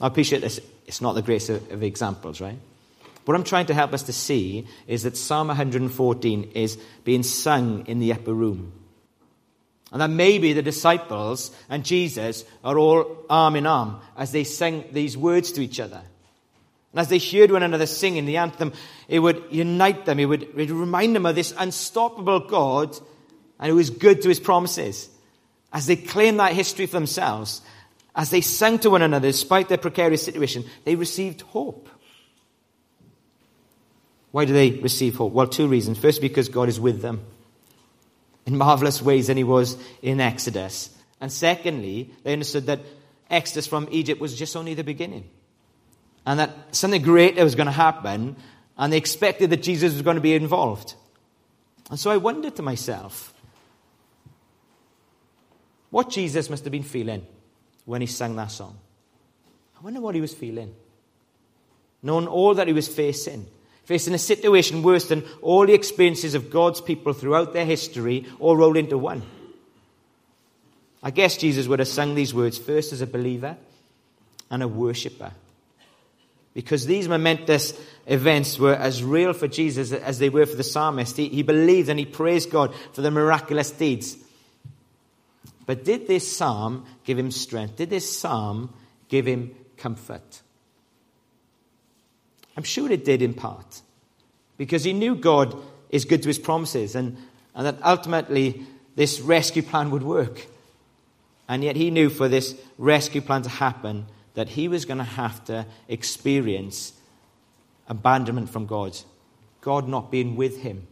I 0.00 0.06
appreciate 0.06 0.40
this. 0.40 0.58
It's 0.86 1.02
not 1.02 1.12
the 1.12 1.20
greatest 1.20 1.50
of, 1.50 1.70
of 1.70 1.82
examples, 1.82 2.40
right? 2.40 2.58
What 3.26 3.34
I'm 3.34 3.44
trying 3.44 3.66
to 3.66 3.74
help 3.74 3.92
us 3.92 4.04
to 4.04 4.12
see 4.14 4.66
is 4.86 5.02
that 5.02 5.18
Psalm 5.18 5.48
114 5.48 6.52
is 6.54 6.78
being 7.04 7.22
sung 7.22 7.86
in 7.86 7.98
the 7.98 8.14
upper 8.14 8.32
room. 8.32 8.72
And 9.92 10.00
that 10.00 10.08
maybe 10.08 10.54
the 10.54 10.62
disciples 10.62 11.54
and 11.68 11.84
Jesus 11.84 12.46
are 12.64 12.78
all 12.78 13.26
arm 13.28 13.54
in 13.56 13.66
arm 13.66 14.00
as 14.16 14.32
they 14.32 14.44
sing 14.44 14.84
these 14.92 15.14
words 15.14 15.52
to 15.52 15.60
each 15.60 15.78
other. 15.78 16.00
And 16.92 17.00
as 17.00 17.08
they 17.08 17.18
heard 17.18 17.50
one 17.50 17.62
another 17.62 17.86
singing 17.86 18.24
the 18.24 18.38
anthem, 18.38 18.72
it 19.08 19.18
would 19.18 19.44
unite 19.50 20.06
them. 20.06 20.18
It 20.18 20.24
would, 20.24 20.42
it 20.42 20.54
would 20.56 20.70
remind 20.70 21.14
them 21.14 21.26
of 21.26 21.34
this 21.34 21.52
unstoppable 21.56 22.40
God 22.40 22.96
and 23.58 23.70
who 23.70 23.78
is 23.78 23.90
good 23.90 24.22
to 24.22 24.28
his 24.28 24.40
promises. 24.40 25.08
As 25.72 25.86
they 25.86 25.96
claimed 25.96 26.40
that 26.40 26.54
history 26.54 26.86
for 26.86 26.96
themselves, 26.96 27.60
as 28.14 28.30
they 28.30 28.40
sang 28.40 28.78
to 28.80 28.90
one 28.90 29.02
another 29.02 29.28
despite 29.28 29.68
their 29.68 29.78
precarious 29.78 30.24
situation, 30.24 30.64
they 30.84 30.94
received 30.94 31.42
hope. 31.42 31.88
Why 34.30 34.44
do 34.44 34.52
they 34.52 34.72
receive 34.72 35.16
hope? 35.16 35.32
Well, 35.32 35.46
two 35.46 35.68
reasons. 35.68 35.98
First, 35.98 36.20
because 36.20 36.48
God 36.48 36.68
is 36.68 36.80
with 36.80 37.02
them 37.02 37.20
in 38.46 38.56
marvelous 38.56 39.02
ways 39.02 39.26
than 39.26 39.36
he 39.36 39.44
was 39.44 39.76
in 40.00 40.20
Exodus. 40.20 40.90
And 41.20 41.30
secondly, 41.30 42.14
they 42.22 42.32
understood 42.32 42.66
that 42.66 42.80
Exodus 43.30 43.66
from 43.66 43.88
Egypt 43.90 44.20
was 44.20 44.34
just 44.34 44.56
only 44.56 44.74
the 44.74 44.84
beginning. 44.84 45.28
And 46.28 46.40
that 46.40 46.50
something 46.72 47.00
greater 47.00 47.42
was 47.42 47.54
going 47.54 47.68
to 47.68 47.72
happen, 47.72 48.36
and 48.76 48.92
they 48.92 48.98
expected 48.98 49.48
that 49.48 49.62
Jesus 49.62 49.94
was 49.94 50.02
going 50.02 50.16
to 50.16 50.20
be 50.20 50.34
involved. 50.34 50.92
And 51.88 51.98
so 51.98 52.10
I 52.10 52.18
wondered 52.18 52.54
to 52.56 52.62
myself, 52.62 53.32
what 55.88 56.10
Jesus 56.10 56.50
must 56.50 56.64
have 56.64 56.70
been 56.70 56.82
feeling 56.82 57.26
when 57.86 58.02
he 58.02 58.06
sang 58.06 58.36
that 58.36 58.50
song. 58.50 58.76
I 59.78 59.82
wonder 59.82 60.02
what 60.02 60.14
he 60.14 60.20
was 60.20 60.34
feeling. 60.34 60.74
Knowing 62.02 62.26
all 62.26 62.52
that 62.52 62.66
he 62.66 62.74
was 62.74 62.88
facing, 62.88 63.46
facing 63.84 64.12
a 64.12 64.18
situation 64.18 64.82
worse 64.82 65.08
than 65.08 65.24
all 65.40 65.64
the 65.64 65.72
experiences 65.72 66.34
of 66.34 66.50
God's 66.50 66.82
people 66.82 67.14
throughout 67.14 67.54
their 67.54 67.64
history, 67.64 68.26
all 68.38 68.54
rolled 68.54 68.76
into 68.76 68.98
one. 68.98 69.22
I 71.02 71.10
guess 71.10 71.38
Jesus 71.38 71.68
would 71.68 71.78
have 71.78 71.88
sung 71.88 72.14
these 72.14 72.34
words 72.34 72.58
first 72.58 72.92
as 72.92 73.00
a 73.00 73.06
believer 73.06 73.56
and 74.50 74.62
a 74.62 74.68
worshipper. 74.68 75.32
Because 76.58 76.86
these 76.86 77.06
momentous 77.06 77.72
events 78.08 78.58
were 78.58 78.74
as 78.74 79.04
real 79.04 79.32
for 79.32 79.46
Jesus 79.46 79.92
as 79.92 80.18
they 80.18 80.28
were 80.28 80.44
for 80.44 80.56
the 80.56 80.64
psalmist. 80.64 81.16
He, 81.16 81.28
he 81.28 81.44
believed 81.44 81.88
and 81.88 82.00
he 82.00 82.04
praised 82.04 82.50
God 82.50 82.74
for 82.94 83.00
the 83.00 83.12
miraculous 83.12 83.70
deeds. 83.70 84.16
But 85.66 85.84
did 85.84 86.08
this 86.08 86.36
psalm 86.36 86.84
give 87.04 87.16
him 87.16 87.30
strength? 87.30 87.76
Did 87.76 87.90
this 87.90 88.18
psalm 88.18 88.74
give 89.08 89.24
him 89.24 89.54
comfort? 89.76 90.42
I'm 92.56 92.64
sure 92.64 92.90
it 92.90 93.04
did 93.04 93.22
in 93.22 93.34
part. 93.34 93.80
Because 94.56 94.82
he 94.82 94.92
knew 94.92 95.14
God 95.14 95.56
is 95.90 96.06
good 96.06 96.22
to 96.22 96.28
his 96.28 96.40
promises 96.40 96.96
and, 96.96 97.18
and 97.54 97.66
that 97.66 97.78
ultimately 97.84 98.66
this 98.96 99.20
rescue 99.20 99.62
plan 99.62 99.92
would 99.92 100.02
work. 100.02 100.44
And 101.48 101.62
yet 101.62 101.76
he 101.76 101.92
knew 101.92 102.10
for 102.10 102.26
this 102.26 102.60
rescue 102.78 103.20
plan 103.20 103.42
to 103.42 103.48
happen 103.48 104.06
that 104.34 104.50
he 104.50 104.68
was 104.68 104.84
going 104.84 104.98
to 104.98 105.04
have 105.04 105.44
to 105.46 105.66
experience 105.88 106.92
abandonment 107.88 108.50
from 108.50 108.66
God, 108.66 108.96
God 109.60 109.88
not 109.88 110.10
being 110.10 110.36
with 110.36 110.60
him. 110.62 110.86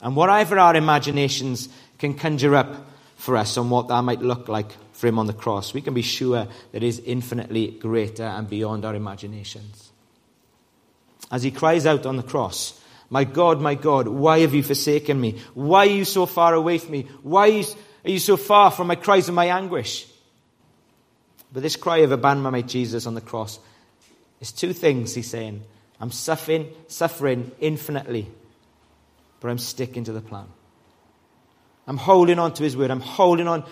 And 0.00 0.14
whatever 0.14 0.58
our 0.58 0.76
imaginations 0.76 1.68
can 1.98 2.14
conjure 2.14 2.54
up 2.54 2.86
for 3.16 3.36
us 3.36 3.56
on 3.56 3.68
what 3.68 3.88
that 3.88 4.02
might 4.02 4.22
look 4.22 4.48
like 4.48 4.70
for 4.92 5.08
him 5.08 5.18
on 5.18 5.26
the 5.26 5.32
cross, 5.32 5.74
we 5.74 5.80
can 5.80 5.94
be 5.94 6.02
sure 6.02 6.46
that 6.72 6.82
it 6.82 6.82
is 6.84 7.00
infinitely 7.00 7.72
greater 7.72 8.24
and 8.24 8.48
beyond 8.48 8.84
our 8.84 8.94
imaginations 8.94 9.88
as 11.30 11.42
he 11.42 11.50
cries 11.50 11.86
out 11.86 12.06
on 12.06 12.16
the 12.16 12.22
cross, 12.22 12.80
My 13.10 13.24
God, 13.24 13.60
my 13.60 13.74
God, 13.74 14.06
why 14.08 14.40
have 14.40 14.54
you 14.54 14.62
forsaken 14.62 15.20
me? 15.20 15.38
Why 15.54 15.86
are 15.86 15.90
you 15.90 16.04
so 16.04 16.26
far 16.26 16.54
away 16.54 16.78
from 16.78 16.92
me? 16.92 17.06
Why 17.22 17.64
are 18.04 18.10
you 18.10 18.18
so 18.18 18.36
far 18.36 18.70
from 18.70 18.86
my 18.86 18.96
cries 18.96 19.28
and 19.28 19.36
my 19.36 19.46
anguish? 19.46 20.06
But 21.52 21.62
this 21.62 21.76
cry 21.76 21.98
of 21.98 22.12
abandonment 22.12 22.52
by 22.52 22.62
Jesus 22.62 23.06
on 23.06 23.14
the 23.14 23.20
cross 23.20 23.58
is 24.40 24.52
two 24.52 24.72
things 24.72 25.14
he's 25.14 25.30
saying. 25.30 25.62
I'm 26.00 26.10
suffering, 26.10 26.68
suffering 26.86 27.50
infinitely, 27.58 28.28
but 29.40 29.48
I'm 29.48 29.58
sticking 29.58 30.04
to 30.04 30.12
the 30.12 30.20
plan. 30.20 30.46
I'm 31.86 31.96
holding 31.96 32.38
on 32.38 32.52
to 32.54 32.62
his 32.62 32.76
word. 32.76 32.90
I'm 32.90 33.00
holding 33.00 33.48
on 33.48 33.64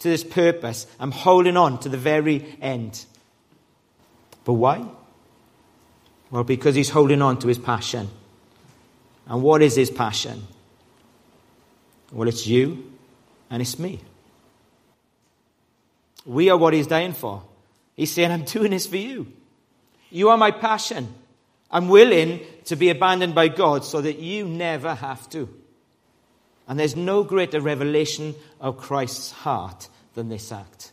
to 0.00 0.08
this 0.08 0.24
purpose. 0.24 0.86
I'm 0.98 1.12
holding 1.12 1.56
on 1.56 1.78
to 1.80 1.88
the 1.88 1.96
very 1.96 2.56
end. 2.60 3.04
But 4.44 4.54
why? 4.54 4.84
Well, 6.30 6.44
because 6.44 6.74
he's 6.74 6.90
holding 6.90 7.22
on 7.22 7.38
to 7.40 7.48
his 7.48 7.58
passion. 7.58 8.08
And 9.26 9.42
what 9.42 9.62
is 9.62 9.76
his 9.76 9.90
passion? 9.90 10.46
Well, 12.12 12.28
it's 12.28 12.46
you 12.46 12.92
and 13.50 13.62
it's 13.62 13.78
me. 13.78 14.00
We 16.24 16.50
are 16.50 16.56
what 16.56 16.74
he's 16.74 16.86
dying 16.86 17.12
for. 17.12 17.42
He's 17.96 18.12
saying, 18.12 18.30
I'm 18.30 18.44
doing 18.44 18.70
this 18.70 18.86
for 18.86 18.96
you. 18.96 19.32
You 20.10 20.30
are 20.30 20.36
my 20.36 20.50
passion. 20.50 21.14
I'm 21.70 21.88
willing 21.88 22.40
to 22.64 22.76
be 22.76 22.90
abandoned 22.90 23.34
by 23.34 23.48
God 23.48 23.84
so 23.84 24.00
that 24.00 24.18
you 24.18 24.46
never 24.46 24.94
have 24.94 25.28
to. 25.30 25.48
And 26.66 26.78
there's 26.78 26.96
no 26.96 27.24
greater 27.24 27.60
revelation 27.60 28.34
of 28.60 28.78
Christ's 28.78 29.30
heart 29.30 29.88
than 30.14 30.28
this 30.28 30.52
act. 30.52 30.92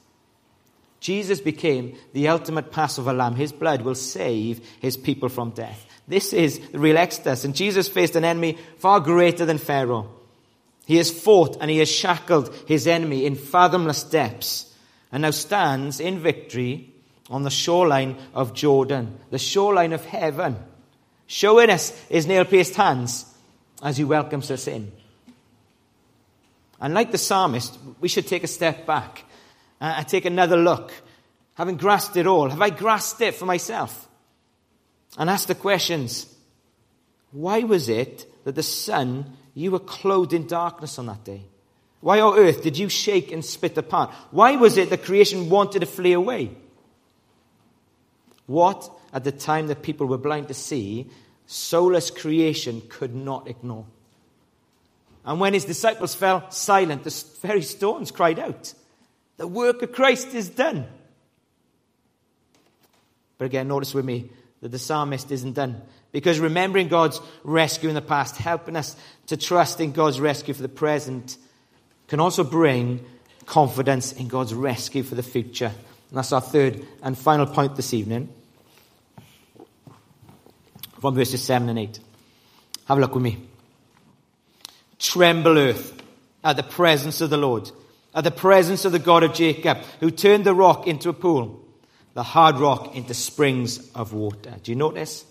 Jesus 0.99 1.39
became 1.39 1.95
the 2.13 2.27
ultimate 2.27 2.71
Passover 2.71 3.13
lamb. 3.13 3.35
His 3.35 3.51
blood 3.51 3.81
will 3.83 3.95
save 3.95 4.59
his 4.79 4.97
people 4.97 5.29
from 5.29 5.51
death. 5.51 5.85
This 6.07 6.33
is 6.33 6.59
the 6.71 6.79
real 6.79 6.97
Exodus. 6.97 7.43
And 7.45 7.55
Jesus 7.55 7.87
faced 7.87 8.15
an 8.15 8.25
enemy 8.25 8.57
far 8.77 8.99
greater 8.99 9.45
than 9.45 9.57
Pharaoh. 9.57 10.13
He 10.85 10.97
has 10.97 11.11
fought 11.11 11.57
and 11.59 11.69
he 11.69 11.77
has 11.79 11.91
shackled 11.91 12.53
his 12.67 12.87
enemy 12.87 13.25
in 13.25 13.35
fathomless 13.35 14.03
depths 14.03 14.66
and 15.11 15.21
now 15.21 15.31
stands 15.31 15.99
in 15.99 16.19
victory 16.19 16.93
on 17.29 17.43
the 17.43 17.49
shoreline 17.49 18.17
of 18.33 18.53
Jordan, 18.53 19.17
the 19.31 19.39
shoreline 19.39 19.93
of 19.93 20.05
heaven, 20.05 20.57
showing 21.25 21.69
us 21.69 21.89
his 22.09 22.27
nail 22.27 22.45
pierced 22.45 22.75
hands 22.75 23.25
as 23.81 23.97
he 23.97 24.03
welcomes 24.03 24.49
us 24.51 24.67
in. 24.67 24.91
And 26.79 26.93
like 26.93 27.11
the 27.11 27.17
psalmist, 27.17 27.77
we 27.99 28.07
should 28.07 28.27
take 28.27 28.43
a 28.43 28.47
step 28.47 28.85
back 28.85 29.23
uh, 29.81 29.95
and 29.97 30.07
take 30.07 30.25
another 30.25 30.57
look. 30.57 30.93
Having 31.55 31.77
grasped 31.77 32.17
it 32.17 32.27
all, 32.27 32.49
have 32.49 32.61
I 32.61 32.69
grasped 32.69 33.21
it 33.21 33.33
for 33.33 33.45
myself? 33.45 34.07
And 35.17 35.29
ask 35.29 35.47
the 35.47 35.55
questions. 35.55 36.33
Why 37.31 37.61
was 37.61 37.89
it 37.89 38.25
that 38.43 38.55
the 38.55 38.63
sun, 38.63 39.37
you 39.55 39.71
were 39.71 39.79
clothed 39.79 40.33
in 40.33 40.45
darkness 40.47 40.99
on 40.99 41.07
that 41.07 41.23
day? 41.23 41.41
Why, 41.99 42.19
on 42.19 42.37
earth, 42.37 42.61
did 42.61 42.77
you 42.77 42.89
shake 42.89 43.31
and 43.31 43.43
spit 43.43 43.77
apart? 43.77 44.11
Why 44.31 44.55
was 44.55 44.77
it 44.77 44.89
that 44.89 45.03
creation 45.03 45.49
wanted 45.49 45.79
to 45.79 45.85
flee 45.85 46.13
away? 46.13 46.51
What, 48.45 48.89
at 49.11 49.23
the 49.23 49.31
time 49.31 49.67
that 49.67 49.81
people 49.81 50.07
were 50.07 50.17
blind 50.17 50.47
to 50.49 50.53
see, 50.53 51.07
soulless 51.47 52.11
creation 52.11 52.81
could 52.87 53.15
not 53.15 53.47
ignore? 53.47 53.85
And 55.25 55.39
when 55.39 55.53
his 55.53 55.65
disciples 55.65 56.15
fell 56.15 56.49
silent, 56.51 57.03
the 57.03 57.23
very 57.41 57.61
stones 57.61 58.11
cried 58.11 58.39
out. 58.39 58.73
The 59.35 59.47
work 59.47 59.81
of 59.81 59.91
Christ 59.91 60.33
is 60.33 60.49
done. 60.49 60.85
But 63.37 63.45
again, 63.45 63.67
notice 63.67 63.93
with 63.93 64.05
me 64.05 64.29
that 64.61 64.69
the 64.69 64.79
psalmist 64.79 65.31
isn't 65.31 65.53
done. 65.53 65.81
Because 66.11 66.39
remembering 66.39 66.87
God's 66.87 67.19
rescue 67.43 67.89
in 67.89 67.95
the 67.95 68.01
past, 68.01 68.37
helping 68.37 68.75
us 68.75 68.95
to 69.27 69.35
trust 69.35 69.81
in 69.81 69.91
God's 69.91 70.19
rescue 70.19 70.53
for 70.53 70.61
the 70.61 70.69
present, 70.69 71.37
can 72.07 72.19
also 72.19 72.43
bring 72.43 73.05
confidence 73.45 74.13
in 74.13 74.27
God's 74.27 74.53
rescue 74.53 75.03
for 75.03 75.15
the 75.15 75.23
future. 75.23 75.71
And 76.09 76.17
that's 76.17 76.31
our 76.31 76.41
third 76.41 76.85
and 77.03 77.17
final 77.17 77.45
point 77.45 77.75
this 77.75 77.93
evening. 77.93 78.29
From 80.99 81.15
verses 81.15 81.43
7 81.43 81.69
and 81.69 81.77
8. 81.77 81.99
Have 82.85 82.97
a 82.97 83.01
look 83.01 83.13
with 83.13 83.23
me. 83.23 83.37
Tremble, 84.99 85.57
earth, 85.57 86.01
at 86.43 86.55
the 86.55 86.63
presence 86.63 87.21
of 87.21 87.29
the 87.29 87.37
Lord 87.37 87.69
at 88.17 88.23
the 88.23 88.31
presence 88.31 88.83
of 88.83 88.91
the 88.91 88.97
God 88.97 89.21
of 89.21 89.35
Jacob, 89.35 89.77
who 89.99 90.09
turned 90.09 90.43
the 90.43 90.55
rock 90.55 90.87
into 90.87 91.07
a 91.07 91.13
pool, 91.13 91.63
the 92.15 92.23
hard 92.23 92.55
rock 92.55 92.95
into 92.95 93.13
springs 93.13 93.91
of 93.91 94.11
water. 94.11 94.55
Do 94.63 94.71
you 94.71 94.75
notice 94.75 95.23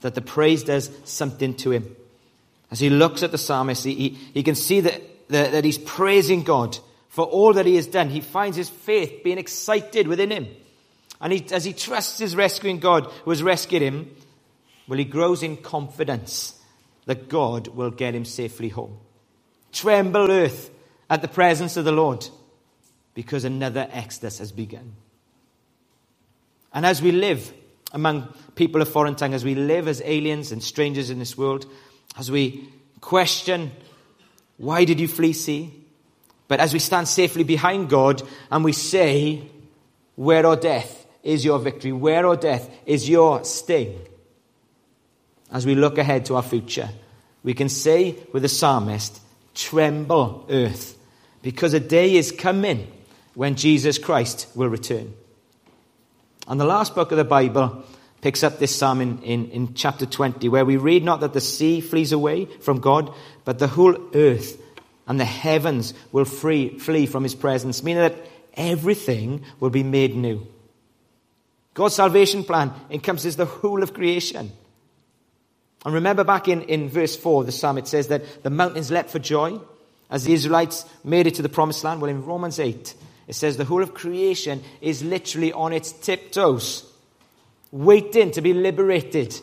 that 0.00 0.16
the 0.16 0.22
praise 0.22 0.64
does 0.64 0.90
something 1.04 1.54
to 1.58 1.70
him? 1.70 1.94
As 2.72 2.80
he 2.80 2.90
looks 2.90 3.22
at 3.22 3.30
the 3.30 3.38
psalmist, 3.38 3.84
he, 3.84 3.94
he, 3.94 4.08
he 4.34 4.42
can 4.42 4.56
see 4.56 4.80
that, 4.80 5.00
that, 5.28 5.64
he's 5.64 5.78
praising 5.78 6.42
God 6.42 6.78
for 7.08 7.24
all 7.24 7.52
that 7.54 7.66
he 7.66 7.76
has 7.76 7.86
done. 7.86 8.08
He 8.08 8.20
finds 8.20 8.56
his 8.56 8.68
faith 8.68 9.22
being 9.22 9.38
excited 9.38 10.08
within 10.08 10.30
him. 10.30 10.48
And 11.20 11.32
he, 11.32 11.46
as 11.52 11.64
he 11.64 11.72
trusts 11.72 12.18
his 12.18 12.34
rescuing 12.34 12.80
God 12.80 13.06
who 13.24 13.30
has 13.30 13.42
rescued 13.42 13.82
him, 13.82 14.14
well, 14.88 14.98
he 14.98 15.04
grows 15.04 15.42
in 15.42 15.56
confidence 15.56 16.58
that 17.06 17.28
God 17.28 17.68
will 17.68 17.90
get 17.90 18.14
him 18.14 18.24
safely 18.24 18.68
home. 18.68 18.98
Tremble, 19.72 20.30
earth, 20.30 20.70
at 21.08 21.22
the 21.22 21.28
presence 21.28 21.76
of 21.76 21.84
the 21.84 21.92
Lord, 21.92 22.26
because 23.14 23.44
another 23.44 23.88
exodus 23.90 24.38
has 24.38 24.52
begun. 24.52 24.94
And 26.72 26.86
as 26.86 27.02
we 27.02 27.12
live 27.12 27.52
among 27.92 28.32
people 28.54 28.80
of 28.80 28.88
foreign 28.88 29.14
tongue, 29.14 29.34
as 29.34 29.44
we 29.44 29.54
live 29.54 29.88
as 29.88 30.00
aliens 30.04 30.52
and 30.52 30.62
strangers 30.62 31.10
in 31.10 31.18
this 31.18 31.36
world, 31.36 31.66
as 32.18 32.30
we 32.30 32.68
question, 33.00 33.70
why 34.62 34.84
did 34.84 35.00
you 35.00 35.08
flee 35.08 35.32
sea? 35.32 35.74
But 36.46 36.60
as 36.60 36.72
we 36.72 36.78
stand 36.78 37.08
safely 37.08 37.42
behind 37.42 37.90
God 37.90 38.22
and 38.48 38.62
we 38.62 38.72
say, 38.72 39.42
where 40.14 40.46
or 40.46 40.54
death 40.54 41.04
is 41.24 41.44
your 41.44 41.58
victory? 41.58 41.90
Where 41.90 42.24
or 42.24 42.36
death 42.36 42.70
is 42.86 43.08
your 43.08 43.42
sting? 43.42 43.98
As 45.50 45.66
we 45.66 45.74
look 45.74 45.98
ahead 45.98 46.26
to 46.26 46.36
our 46.36 46.44
future, 46.44 46.90
we 47.42 47.54
can 47.54 47.68
say 47.68 48.16
with 48.32 48.42
the 48.42 48.48
psalmist, 48.48 49.20
tremble 49.52 50.46
earth, 50.48 50.96
because 51.42 51.74
a 51.74 51.80
day 51.80 52.14
is 52.14 52.30
coming 52.30 52.86
when 53.34 53.56
Jesus 53.56 53.98
Christ 53.98 54.46
will 54.54 54.68
return. 54.68 55.12
And 56.46 56.60
the 56.60 56.64
last 56.64 56.94
book 56.94 57.10
of 57.10 57.18
the 57.18 57.24
Bible 57.24 57.82
picks 58.22 58.42
up 58.42 58.58
this 58.58 58.74
psalm 58.74 59.02
in, 59.02 59.20
in, 59.22 59.50
in, 59.50 59.74
chapter 59.74 60.06
20, 60.06 60.48
where 60.48 60.64
we 60.64 60.78
read 60.78 61.04
not 61.04 61.20
that 61.20 61.34
the 61.34 61.40
sea 61.40 61.80
flees 61.80 62.12
away 62.12 62.46
from 62.46 62.80
God, 62.80 63.12
but 63.44 63.58
the 63.58 63.66
whole 63.66 63.96
earth 64.14 64.58
and 65.06 65.20
the 65.20 65.24
heavens 65.24 65.92
will 66.12 66.24
free, 66.24 66.78
flee 66.78 67.04
from 67.04 67.24
his 67.24 67.34
presence, 67.34 67.82
meaning 67.82 68.02
that 68.02 68.16
everything 68.54 69.44
will 69.60 69.70
be 69.70 69.82
made 69.82 70.14
new. 70.14 70.46
God's 71.74 71.96
salvation 71.96 72.44
plan 72.44 72.72
encompasses 72.90 73.36
the 73.36 73.44
whole 73.44 73.82
of 73.82 73.92
creation. 73.92 74.52
And 75.84 75.94
remember 75.94 76.22
back 76.22 76.46
in, 76.46 76.62
in 76.62 76.88
verse 76.88 77.16
4 77.16 77.40
of 77.40 77.46
the 77.46 77.52
psalm, 77.52 77.76
it 77.76 77.88
says 77.88 78.08
that 78.08 78.44
the 78.44 78.50
mountains 78.50 78.90
leapt 78.90 79.10
for 79.10 79.18
joy 79.18 79.60
as 80.10 80.24
the 80.24 80.32
Israelites 80.32 80.84
made 81.02 81.26
it 81.26 81.34
to 81.36 81.42
the 81.42 81.48
promised 81.48 81.82
land. 81.82 82.00
Well, 82.00 82.10
in 82.10 82.24
Romans 82.24 82.60
8, 82.60 82.94
it 83.26 83.34
says 83.34 83.56
the 83.56 83.64
whole 83.64 83.82
of 83.82 83.94
creation 83.94 84.62
is 84.80 85.02
literally 85.02 85.52
on 85.52 85.72
its 85.72 85.90
tiptoes, 85.90 86.88
waiting 87.72 88.30
to 88.30 88.40
be 88.40 88.52
liberated 88.52 89.34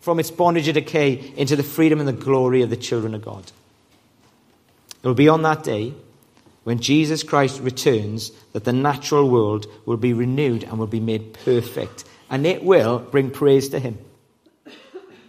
from 0.00 0.18
its 0.18 0.30
bondage 0.30 0.66
and 0.66 0.74
decay 0.74 1.32
into 1.36 1.54
the 1.54 1.62
freedom 1.62 2.00
and 2.00 2.08
the 2.08 2.12
glory 2.12 2.62
of 2.62 2.70
the 2.70 2.76
children 2.76 3.14
of 3.14 3.24
God. 3.24 3.44
It 5.02 5.06
will 5.06 5.14
be 5.14 5.28
on 5.28 5.42
that 5.42 5.62
day 5.62 5.94
when 6.64 6.80
Jesus 6.80 7.22
Christ 7.22 7.60
returns 7.60 8.32
that 8.52 8.64
the 8.64 8.72
natural 8.72 9.30
world 9.30 9.66
will 9.84 9.96
be 9.96 10.12
renewed 10.12 10.64
and 10.64 10.78
will 10.78 10.88
be 10.88 10.98
made 11.00 11.34
perfect. 11.44 12.04
And 12.28 12.44
it 12.44 12.64
will 12.64 12.98
bring 12.98 13.30
praise 13.30 13.68
to 13.68 13.78
him. 13.78 13.98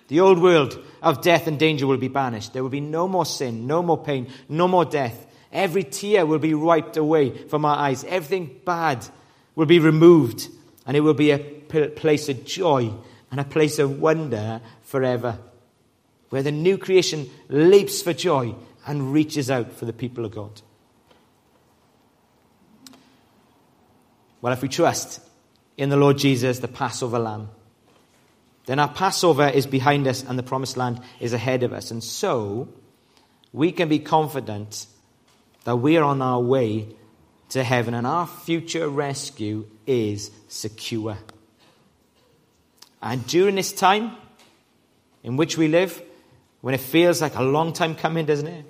The 0.07 0.21
old 0.21 0.41
world 0.41 0.83
of 1.01 1.21
death 1.21 1.47
and 1.47 1.59
danger 1.59 1.85
will 1.85 1.97
be 1.97 2.07
banished. 2.07 2.53
There 2.53 2.63
will 2.63 2.69
be 2.69 2.79
no 2.79 3.07
more 3.07 3.25
sin, 3.25 3.67
no 3.67 3.83
more 3.83 4.01
pain, 4.01 4.31
no 4.49 4.67
more 4.67 4.85
death. 4.85 5.25
Every 5.51 5.83
tear 5.83 6.25
will 6.25 6.39
be 6.39 6.53
wiped 6.53 6.97
away 6.97 7.37
from 7.47 7.65
our 7.65 7.77
eyes. 7.77 8.03
Everything 8.05 8.59
bad 8.65 9.05
will 9.55 9.65
be 9.65 9.79
removed. 9.79 10.47
And 10.85 10.97
it 10.97 11.01
will 11.01 11.13
be 11.13 11.31
a 11.31 11.56
place 11.69 12.29
of 12.29 12.45
joy 12.45 12.93
and 13.31 13.39
a 13.39 13.45
place 13.45 13.79
of 13.79 13.99
wonder 13.99 14.61
forever. 14.83 15.37
Where 16.29 16.43
the 16.43 16.51
new 16.51 16.77
creation 16.77 17.29
leaps 17.49 18.01
for 18.01 18.13
joy 18.13 18.55
and 18.85 19.13
reaches 19.13 19.49
out 19.49 19.73
for 19.73 19.85
the 19.85 19.93
people 19.93 20.25
of 20.25 20.31
God. 20.31 20.61
Well, 24.41 24.53
if 24.53 24.61
we 24.61 24.69
trust 24.69 25.19
in 25.77 25.89
the 25.89 25.97
Lord 25.97 26.17
Jesus, 26.17 26.59
the 26.59 26.67
Passover 26.67 27.19
lamb, 27.19 27.49
then 28.65 28.79
our 28.79 28.89
Passover 28.89 29.47
is 29.47 29.65
behind 29.65 30.07
us 30.07 30.23
and 30.23 30.37
the 30.37 30.43
promised 30.43 30.77
land 30.77 31.01
is 31.19 31.33
ahead 31.33 31.63
of 31.63 31.73
us. 31.73 31.91
And 31.91 32.03
so 32.03 32.67
we 33.53 33.71
can 33.71 33.89
be 33.89 33.99
confident 33.99 34.85
that 35.63 35.77
we 35.77 35.97
are 35.97 36.03
on 36.03 36.21
our 36.21 36.39
way 36.39 36.87
to 37.49 37.63
heaven 37.63 37.93
and 37.93 38.05
our 38.05 38.27
future 38.27 38.89
rescue 38.89 39.65
is 39.85 40.31
secure. 40.49 41.17
And 43.01 43.25
during 43.27 43.55
this 43.55 43.71
time 43.71 44.15
in 45.23 45.37
which 45.37 45.57
we 45.57 45.67
live, 45.67 46.01
when 46.61 46.73
it 46.73 46.79
feels 46.79 47.21
like 47.21 47.35
a 47.35 47.43
long 47.43 47.73
time 47.73 47.95
coming, 47.95 48.25
doesn't 48.25 48.47
it? 48.47 48.65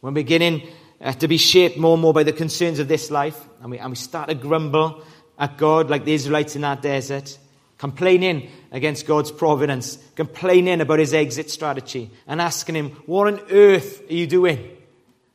When 0.00 0.14
we're 0.14 0.22
beginning 0.22 0.68
uh, 1.00 1.12
to 1.12 1.28
be 1.28 1.36
shaped 1.36 1.76
more 1.76 1.94
and 1.94 2.02
more 2.02 2.14
by 2.14 2.22
the 2.22 2.32
concerns 2.32 2.78
of 2.78 2.88
this 2.88 3.10
life, 3.10 3.38
and 3.60 3.70
we, 3.70 3.78
and 3.78 3.90
we 3.90 3.96
start 3.96 4.28
to 4.28 4.34
grumble 4.34 5.02
at 5.38 5.56
God 5.56 5.90
like 5.90 6.04
the 6.04 6.14
Israelites 6.14 6.56
in 6.56 6.62
that 6.62 6.82
desert, 6.82 7.38
complaining 7.78 8.50
against 8.72 9.06
God's 9.06 9.30
providence, 9.30 9.98
complaining 10.16 10.80
about 10.80 10.98
his 10.98 11.14
exit 11.14 11.50
strategy, 11.50 12.10
and 12.26 12.40
asking 12.40 12.74
him, 12.74 12.90
What 13.06 13.28
on 13.28 13.40
earth 13.50 14.08
are 14.10 14.14
you 14.14 14.26
doing? 14.26 14.76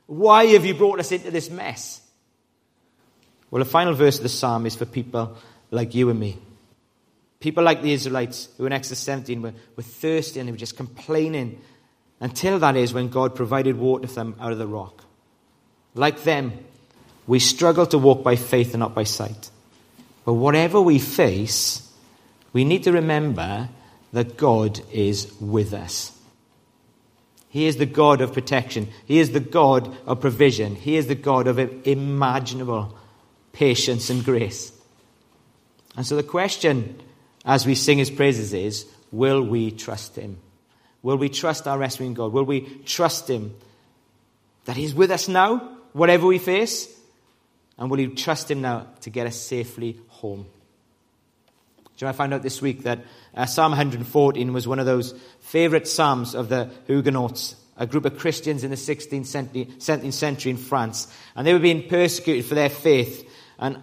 Why 0.07 0.45
have 0.47 0.65
you 0.65 0.73
brought 0.73 0.99
us 0.99 1.11
into 1.11 1.31
this 1.31 1.49
mess? 1.49 2.01
Well, 3.49 3.63
the 3.63 3.69
final 3.69 3.93
verse 3.93 4.17
of 4.17 4.23
the 4.23 4.29
psalm 4.29 4.65
is 4.65 4.75
for 4.75 4.85
people 4.85 5.37
like 5.71 5.95
you 5.95 6.09
and 6.09 6.19
me. 6.19 6.37
People 7.43 7.65
like 7.65 7.81
the 7.81 7.91
Israelites 7.91 8.47
who 8.55 8.65
in 8.65 8.71
Exodus 8.71 8.99
17 8.99 9.41
were, 9.41 9.53
were 9.75 9.83
thirsty 9.83 10.39
and 10.39 10.47
they 10.47 10.53
were 10.53 10.57
just 10.57 10.77
complaining 10.77 11.59
until 12.21 12.57
that 12.59 12.77
is 12.77 12.93
when 12.93 13.09
God 13.09 13.35
provided 13.35 13.77
water 13.77 14.07
for 14.07 14.13
them 14.13 14.35
out 14.39 14.53
of 14.53 14.59
the 14.59 14.65
rock. 14.65 15.03
Like 15.93 16.23
them, 16.23 16.53
we 17.27 17.39
struggle 17.39 17.85
to 17.87 17.97
walk 17.97 18.23
by 18.23 18.37
faith 18.37 18.73
and 18.73 18.79
not 18.79 18.95
by 18.95 19.03
sight. 19.03 19.51
But 20.23 20.35
whatever 20.35 20.79
we 20.79 20.99
face, 20.99 21.85
we 22.53 22.63
need 22.63 22.83
to 22.83 22.93
remember 22.93 23.67
that 24.13 24.37
God 24.37 24.79
is 24.93 25.29
with 25.41 25.73
us. 25.73 26.17
He 27.49 27.65
is 27.65 27.75
the 27.75 27.85
God 27.85 28.21
of 28.21 28.31
protection. 28.31 28.87
He 29.05 29.19
is 29.19 29.31
the 29.31 29.41
God 29.41 29.93
of 30.05 30.21
provision. 30.21 30.75
He 30.75 30.95
is 30.95 31.07
the 31.07 31.13
God 31.13 31.47
of 31.47 31.59
imaginable 31.85 32.97
patience 33.51 34.09
and 34.09 34.23
grace. 34.23 34.71
And 35.97 36.07
so 36.07 36.15
the 36.15 36.23
question 36.23 37.01
as 37.45 37.65
we 37.65 37.75
sing 37.75 37.97
his 37.97 38.09
praises 38.09 38.53
is 38.53 38.85
will 39.11 39.43
we 39.43 39.71
trust 39.71 40.15
him? 40.15 40.37
Will 41.01 41.17
we 41.17 41.29
trust 41.29 41.67
our 41.67 41.77
rescuing 41.77 42.13
God? 42.13 42.31
Will 42.31 42.45
we 42.45 42.61
trust 42.85 43.29
him 43.29 43.53
that 44.65 44.77
he's 44.77 44.95
with 44.95 45.11
us 45.11 45.27
now, 45.27 45.77
whatever 45.91 46.25
we 46.25 46.39
face? 46.39 46.87
And 47.77 47.89
will 47.89 47.99
you 47.99 48.15
trust 48.15 48.49
him 48.49 48.61
now 48.61 48.87
to 49.01 49.09
get 49.09 49.27
us 49.27 49.39
safely 49.39 49.99
home? 50.07 50.45
Do 51.95 52.05
you 52.05 52.05
know, 52.05 52.09
I 52.09 52.13
found 52.13 52.33
out 52.33 52.41
this 52.41 52.61
week 52.61 52.83
that 52.83 52.99
uh, 53.35 53.45
Psalm 53.45 53.71
114 53.71 54.53
was 54.53 54.67
one 54.67 54.79
of 54.79 54.85
those 54.85 55.13
favorite 55.41 55.87
psalms 55.87 56.33
of 56.33 56.49
the 56.49 56.69
Huguenots, 56.87 57.55
a 57.77 57.85
group 57.85 58.05
of 58.05 58.17
Christians 58.17 58.63
in 58.63 58.71
the 58.71 58.77
16th 58.77 59.25
century, 59.25 59.65
17th 59.77 60.13
century 60.13 60.51
in 60.51 60.57
France. 60.57 61.07
And 61.35 61.45
they 61.45 61.53
were 61.53 61.59
being 61.59 61.87
persecuted 61.87 62.45
for 62.45 62.55
their 62.55 62.69
faith. 62.69 63.29
And 63.59 63.77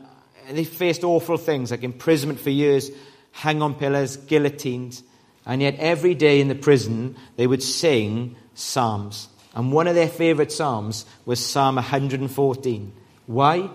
they 0.51 0.65
faced 0.65 1.05
awful 1.05 1.37
things 1.37 1.71
like 1.71 1.85
imprisonment 1.85 2.41
for 2.41 2.51
years, 2.51 2.91
hang 3.33 3.63
on 3.63 3.75
pillars, 3.75 4.17
guillotined. 4.17 5.03
And 5.47 5.63
yet 5.63 5.77
every 5.79 6.15
day 6.15 6.41
in 6.41 6.49
the 6.49 6.55
prison, 6.55 7.17
they 7.37 7.47
would 7.47 7.63
sing 7.63 8.37
psalms. 8.55 9.29
And 9.55 9.73
one 9.73 9.89
of 9.89 9.95
their 9.95 10.09
favorite 10.09 10.53
psalms 10.53 11.07
was 11.25 11.45
Psalm 11.45 11.77
114. 11.77 12.93
Why? 13.27 13.71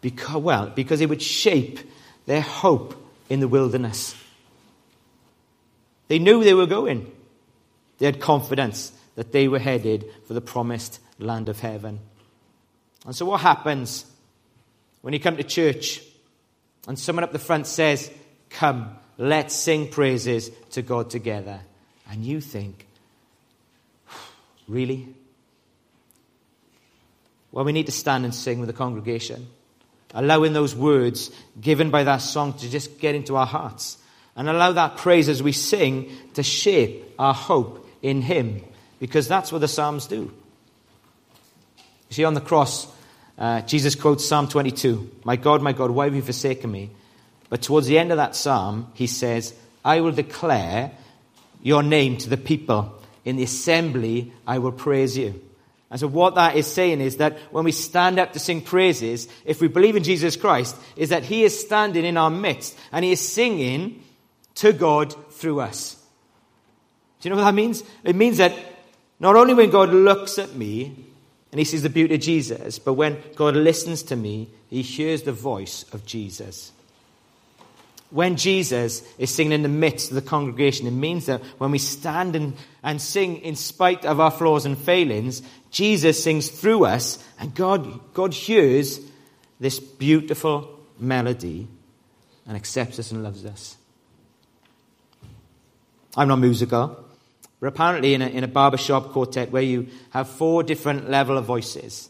Because, 0.00 0.42
well, 0.42 0.70
because 0.70 1.00
it 1.00 1.08
would 1.08 1.22
shape 1.22 1.80
their 2.26 2.40
hope 2.40 2.94
in 3.28 3.40
the 3.40 3.48
wilderness. 3.48 4.14
They 6.08 6.18
knew 6.18 6.42
they 6.42 6.54
were 6.54 6.66
going. 6.66 7.10
They 7.98 8.06
had 8.06 8.20
confidence 8.20 8.92
that 9.14 9.32
they 9.32 9.46
were 9.48 9.58
headed 9.58 10.06
for 10.26 10.34
the 10.34 10.40
promised 10.40 11.00
land 11.18 11.48
of 11.48 11.60
heaven. 11.60 12.00
And 13.04 13.14
so, 13.14 13.26
what 13.26 13.40
happens 13.40 14.06
when 15.02 15.12
you 15.12 15.20
come 15.20 15.36
to 15.36 15.42
church 15.42 16.02
and 16.88 16.98
someone 16.98 17.24
up 17.24 17.32
the 17.32 17.38
front 17.38 17.66
says, 17.66 18.10
Come, 18.50 18.96
let's 19.18 19.54
sing 19.54 19.88
praises 19.88 20.50
to 20.72 20.82
God 20.82 21.10
together? 21.10 21.60
And 22.10 22.24
you 22.24 22.40
think, 22.40 22.86
Really? 24.68 25.08
Well, 27.52 27.64
we 27.64 27.72
need 27.72 27.86
to 27.86 27.92
stand 27.92 28.24
and 28.24 28.34
sing 28.34 28.60
with 28.60 28.68
the 28.68 28.72
congregation, 28.72 29.48
allowing 30.14 30.52
those 30.52 30.74
words 30.74 31.30
given 31.60 31.90
by 31.90 32.04
that 32.04 32.18
song 32.18 32.52
to 32.54 32.70
just 32.70 33.00
get 33.00 33.16
into 33.16 33.36
our 33.36 33.46
hearts 33.46 33.98
and 34.36 34.48
allow 34.48 34.70
that 34.72 34.96
praise 34.96 35.28
as 35.28 35.42
we 35.42 35.50
sing 35.50 36.10
to 36.34 36.42
shape 36.44 37.04
our 37.18 37.34
hope 37.34 37.88
in 38.00 38.22
Him 38.22 38.62
because 39.00 39.26
that's 39.26 39.50
what 39.50 39.60
the 39.60 39.68
Psalms 39.68 40.06
do. 40.06 40.32
You 42.08 42.14
see, 42.14 42.24
on 42.24 42.34
the 42.34 42.40
cross, 42.40 42.86
uh, 43.40 43.62
Jesus 43.62 43.94
quotes 43.94 44.28
Psalm 44.28 44.48
22 44.48 45.10
My 45.24 45.36
God, 45.36 45.62
my 45.62 45.72
God, 45.72 45.90
why 45.90 46.04
have 46.04 46.14
you 46.14 46.22
forsaken 46.22 46.70
me? 46.70 46.90
But 47.48 47.62
towards 47.62 47.86
the 47.86 47.98
end 47.98 48.12
of 48.12 48.18
that 48.18 48.36
psalm, 48.36 48.92
he 48.94 49.06
says, 49.06 49.54
I 49.84 50.02
will 50.02 50.12
declare 50.12 50.92
your 51.62 51.82
name 51.82 52.18
to 52.18 52.28
the 52.28 52.36
people. 52.36 52.94
In 53.24 53.36
the 53.36 53.42
assembly, 53.42 54.32
I 54.46 54.58
will 54.58 54.72
praise 54.72 55.16
you. 55.16 55.40
And 55.90 55.98
so 55.98 56.06
what 56.06 56.36
that 56.36 56.54
is 56.54 56.66
saying 56.66 57.00
is 57.00 57.16
that 57.16 57.38
when 57.50 57.64
we 57.64 57.72
stand 57.72 58.20
up 58.20 58.34
to 58.34 58.38
sing 58.38 58.60
praises, 58.60 59.26
if 59.44 59.60
we 59.60 59.66
believe 59.66 59.96
in 59.96 60.04
Jesus 60.04 60.36
Christ, 60.36 60.76
is 60.94 61.08
that 61.08 61.24
He 61.24 61.42
is 61.42 61.58
standing 61.58 62.04
in 62.04 62.16
our 62.16 62.30
midst 62.30 62.78
and 62.92 63.04
He 63.04 63.10
is 63.10 63.20
singing 63.20 64.02
to 64.56 64.72
God 64.72 65.14
through 65.32 65.60
us. 65.60 65.96
Do 67.20 67.28
you 67.28 67.34
know 67.34 67.40
what 67.40 67.48
that 67.48 67.54
means? 67.54 67.82
It 68.04 68.14
means 68.14 68.36
that 68.36 68.54
not 69.18 69.34
only 69.34 69.54
when 69.54 69.70
God 69.70 69.90
looks 69.90 70.38
at 70.38 70.54
me 70.54 71.09
and 71.50 71.58
he 71.58 71.64
sees 71.64 71.82
the 71.82 71.88
beauty 71.88 72.14
of 72.14 72.20
Jesus, 72.20 72.78
but 72.78 72.94
when 72.94 73.18
God 73.34 73.56
listens 73.56 74.02
to 74.04 74.16
me, 74.16 74.48
he 74.68 74.82
hears 74.82 75.22
the 75.22 75.32
voice 75.32 75.84
of 75.92 76.06
Jesus. 76.06 76.70
When 78.10 78.36
Jesus 78.36 79.02
is 79.18 79.32
singing 79.32 79.52
in 79.52 79.62
the 79.62 79.68
midst 79.68 80.10
of 80.10 80.16
the 80.16 80.22
congregation, 80.22 80.86
it 80.86 80.92
means 80.92 81.26
that 81.26 81.42
when 81.58 81.70
we 81.70 81.78
stand 81.78 82.34
and, 82.34 82.54
and 82.82 83.00
sing 83.00 83.38
in 83.38 83.56
spite 83.56 84.04
of 84.04 84.20
our 84.20 84.30
flaws 84.30 84.66
and 84.66 84.76
failings, 84.76 85.42
Jesus 85.70 86.22
sings 86.22 86.48
through 86.48 86.84
us, 86.84 87.22
and 87.38 87.54
God, 87.54 88.12
God 88.14 88.34
hears 88.34 89.00
this 89.60 89.78
beautiful 89.78 90.80
melody 90.98 91.68
and 92.46 92.56
accepts 92.56 92.98
us 92.98 93.12
and 93.12 93.22
loves 93.22 93.44
us. 93.44 93.76
I'm 96.16 96.28
not 96.28 96.36
musical, 96.36 97.04
but 97.60 97.66
apparently 97.66 98.14
in 98.14 98.22
a, 98.22 98.26
in 98.26 98.42
a 98.42 98.48
barbershop 98.48 99.12
quartet 99.12 99.50
where 99.50 99.62
you 99.62 99.88
have 100.10 100.28
four 100.28 100.62
different 100.62 101.10
level 101.10 101.36
of 101.36 101.44
voices, 101.44 102.08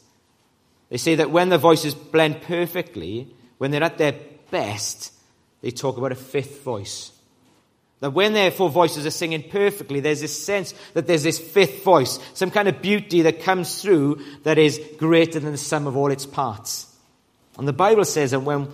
they 0.88 0.96
say 0.96 1.16
that 1.16 1.30
when 1.30 1.48
the 1.48 1.58
voices 1.58 1.94
blend 1.94 2.42
perfectly, 2.42 3.28
when 3.58 3.70
they're 3.70 3.82
at 3.82 3.98
their 3.98 4.14
best, 4.50 5.12
they 5.60 5.70
talk 5.70 5.98
about 5.98 6.12
a 6.12 6.16
fifth 6.16 6.62
voice. 6.62 7.12
That 8.00 8.14
when 8.14 8.32
their 8.32 8.50
four 8.50 8.70
voices 8.70 9.04
are 9.04 9.10
singing 9.10 9.50
perfectly, 9.50 10.00
there's 10.00 10.22
this 10.22 10.44
sense 10.44 10.72
that 10.94 11.06
there's 11.06 11.22
this 11.22 11.38
fifth 11.38 11.84
voice, 11.84 12.18
some 12.32 12.50
kind 12.50 12.66
of 12.66 12.80
beauty 12.80 13.22
that 13.22 13.42
comes 13.42 13.82
through 13.82 14.22
that 14.44 14.56
is 14.56 14.80
greater 14.98 15.38
than 15.38 15.52
the 15.52 15.58
sum 15.58 15.86
of 15.86 15.96
all 15.96 16.10
its 16.10 16.26
parts. 16.26 16.86
And 17.58 17.68
the 17.68 17.72
Bible 17.74 18.04
says 18.04 18.30
that 18.30 18.40
when 18.40 18.68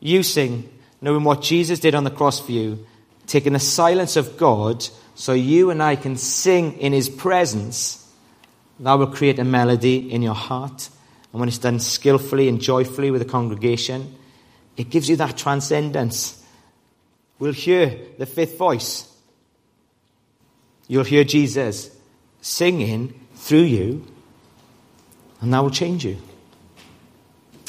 you 0.00 0.22
sing, 0.22 0.68
knowing 1.00 1.22
what 1.22 1.42
Jesus 1.42 1.78
did 1.78 1.94
on 1.94 2.04
the 2.04 2.10
cross 2.10 2.40
for 2.40 2.52
you, 2.52 2.84
taking 3.26 3.52
the 3.52 3.58
silence 3.60 4.16
of 4.16 4.36
God 4.36 4.86
so 5.14 5.32
you 5.32 5.70
and 5.70 5.82
I 5.82 5.96
can 5.96 6.16
sing 6.16 6.78
in 6.78 6.92
His 6.92 7.08
presence, 7.08 8.02
that 8.80 8.94
will 8.94 9.06
create 9.06 9.38
a 9.38 9.44
melody 9.44 10.12
in 10.12 10.22
your 10.22 10.34
heart. 10.34 10.90
And 11.32 11.40
when 11.40 11.48
it's 11.48 11.58
done 11.58 11.80
skillfully 11.80 12.48
and 12.48 12.60
joyfully 12.60 13.10
with 13.10 13.22
the 13.22 13.28
congregation, 13.28 14.14
it 14.76 14.90
gives 14.90 15.08
you 15.08 15.16
that 15.16 15.36
transcendence. 15.36 16.44
We'll 17.38 17.52
hear 17.52 17.98
the 18.18 18.26
fifth 18.26 18.58
voice. 18.58 19.10
You'll 20.88 21.04
hear 21.04 21.24
Jesus 21.24 21.90
singing 22.42 23.18
through 23.34 23.62
you, 23.62 24.06
and 25.40 25.52
that 25.52 25.60
will 25.60 25.70
change 25.70 26.04
you. 26.04 26.18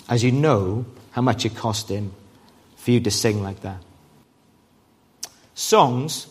As 0.10 0.24
you 0.24 0.32
know 0.32 0.86
how 1.12 1.22
much 1.22 1.46
it 1.46 1.56
cost 1.56 1.90
him 1.90 2.14
for 2.76 2.92
you 2.92 3.00
to 3.00 3.12
sing 3.12 3.42
like 3.42 3.62
that. 3.62 3.82
Songs 5.58 6.28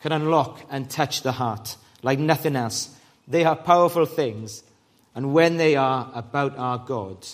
can 0.00 0.12
unlock 0.12 0.62
and 0.70 0.88
touch 0.88 1.20
the 1.20 1.32
heart 1.32 1.76
like 2.02 2.18
nothing 2.18 2.56
else. 2.56 2.96
They 3.28 3.44
are 3.44 3.54
powerful 3.54 4.06
things, 4.06 4.62
and 5.14 5.34
when 5.34 5.58
they 5.58 5.76
are 5.76 6.10
about 6.14 6.56
our 6.56 6.78
God, 6.78 7.28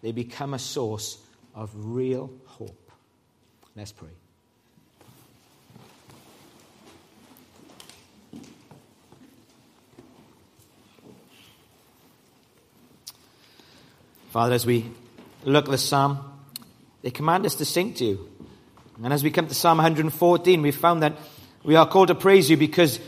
they 0.00 0.12
become 0.12 0.54
a 0.54 0.58
source 0.58 1.18
of 1.54 1.70
real 1.74 2.30
hope. 2.46 2.90
Let's 3.76 3.92
pray. 3.92 4.08
Father, 14.30 14.54
as 14.54 14.64
we 14.64 14.86
look 15.44 15.66
at 15.66 15.70
the 15.70 15.76
psalm, 15.76 16.18
they 17.02 17.10
command 17.10 17.44
us 17.44 17.56
to 17.56 17.66
sing 17.66 17.92
to 17.92 18.04
you. 18.06 18.35
And 19.02 19.12
as 19.12 19.22
we 19.22 19.30
come 19.30 19.46
to 19.46 19.54
Psalm 19.54 19.78
114, 19.78 20.62
we've 20.62 20.74
found 20.74 21.02
that 21.02 21.16
we 21.62 21.76
are 21.76 21.86
called 21.86 22.08
to 22.08 22.14
praise 22.14 22.48
you 22.48 22.56
because 22.56 22.98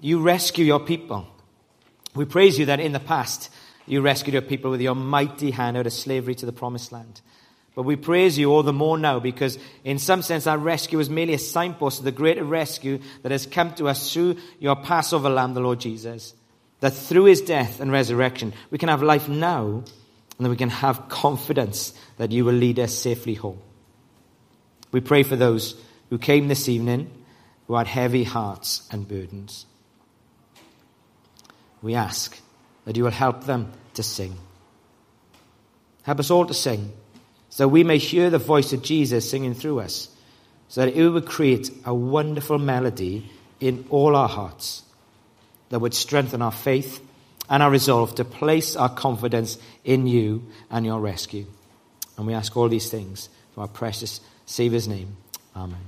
you 0.00 0.20
rescue 0.20 0.64
your 0.64 0.80
people. 0.80 1.26
We 2.14 2.24
praise 2.24 2.58
you 2.58 2.66
that 2.66 2.80
in 2.80 2.92
the 2.92 3.00
past 3.00 3.50
you 3.86 4.00
rescued 4.00 4.34
your 4.34 4.42
people 4.42 4.70
with 4.70 4.80
your 4.80 4.94
mighty 4.94 5.50
hand 5.50 5.76
out 5.76 5.86
of 5.86 5.92
slavery 5.92 6.34
to 6.36 6.46
the 6.46 6.52
promised 6.52 6.92
land. 6.92 7.20
But 7.74 7.84
we 7.84 7.94
praise 7.94 8.36
you 8.36 8.50
all 8.50 8.64
the 8.64 8.72
more 8.72 8.98
now 8.98 9.20
because, 9.20 9.56
in 9.84 10.00
some 10.00 10.22
sense, 10.22 10.44
that 10.44 10.58
rescue 10.58 10.98
is 10.98 11.08
merely 11.08 11.34
a 11.34 11.38
signpost 11.38 12.00
of 12.00 12.04
the 12.04 12.10
greater 12.10 12.42
rescue 12.42 12.98
that 13.22 13.30
has 13.30 13.46
come 13.46 13.72
to 13.74 13.86
us 13.86 14.12
through 14.12 14.36
your 14.58 14.74
Passover 14.74 15.28
Lamb, 15.28 15.54
the 15.54 15.60
Lord 15.60 15.78
Jesus. 15.78 16.34
That 16.80 16.94
through 16.94 17.24
his 17.24 17.40
death 17.40 17.80
and 17.80 17.92
resurrection, 17.92 18.52
we 18.70 18.78
can 18.78 18.88
have 18.88 19.02
life 19.02 19.28
now 19.28 19.84
and 20.38 20.44
that 20.44 20.50
we 20.50 20.56
can 20.56 20.70
have 20.70 21.08
confidence 21.08 21.92
that 22.16 22.32
you 22.32 22.44
will 22.44 22.54
lead 22.54 22.80
us 22.80 22.92
safely 22.92 23.34
home. 23.34 23.60
We 24.90 25.00
pray 25.00 25.22
for 25.22 25.36
those 25.36 25.80
who 26.10 26.18
came 26.18 26.48
this 26.48 26.68
evening 26.68 27.10
who 27.66 27.74
had 27.74 27.86
heavy 27.86 28.24
hearts 28.24 28.88
and 28.90 29.06
burdens. 29.06 29.66
We 31.82 31.94
ask 31.94 32.38
that 32.84 32.96
you 32.96 33.04
will 33.04 33.10
help 33.10 33.44
them 33.44 33.72
to 33.94 34.02
sing. 34.02 34.36
Help 36.02 36.18
us 36.18 36.30
all 36.30 36.46
to 36.46 36.54
sing 36.54 36.92
so 37.50 37.66
we 37.66 37.84
may 37.84 37.98
hear 37.98 38.30
the 38.30 38.38
voice 38.38 38.72
of 38.72 38.82
Jesus 38.82 39.28
singing 39.28 39.54
through 39.54 39.80
us, 39.80 40.08
so 40.68 40.84
that 40.84 40.94
it 40.94 41.08
would 41.08 41.26
create 41.26 41.70
a 41.84 41.94
wonderful 41.94 42.58
melody 42.58 43.28
in 43.58 43.86
all 43.90 44.14
our 44.14 44.28
hearts 44.28 44.82
that 45.70 45.80
would 45.80 45.94
strengthen 45.94 46.42
our 46.42 46.52
faith 46.52 47.00
and 47.48 47.62
our 47.62 47.70
resolve 47.70 48.14
to 48.16 48.24
place 48.24 48.76
our 48.76 48.88
confidence 48.88 49.58
in 49.84 50.06
you 50.06 50.44
and 50.70 50.84
your 50.84 51.00
rescue. 51.00 51.46
And 52.16 52.26
we 52.26 52.34
ask 52.34 52.56
all 52.56 52.68
these 52.68 52.90
things 52.90 53.28
for 53.54 53.62
our 53.62 53.68
precious 53.68 54.20
Saviour's 54.48 54.88
name. 54.88 55.14
Amen. 55.54 55.87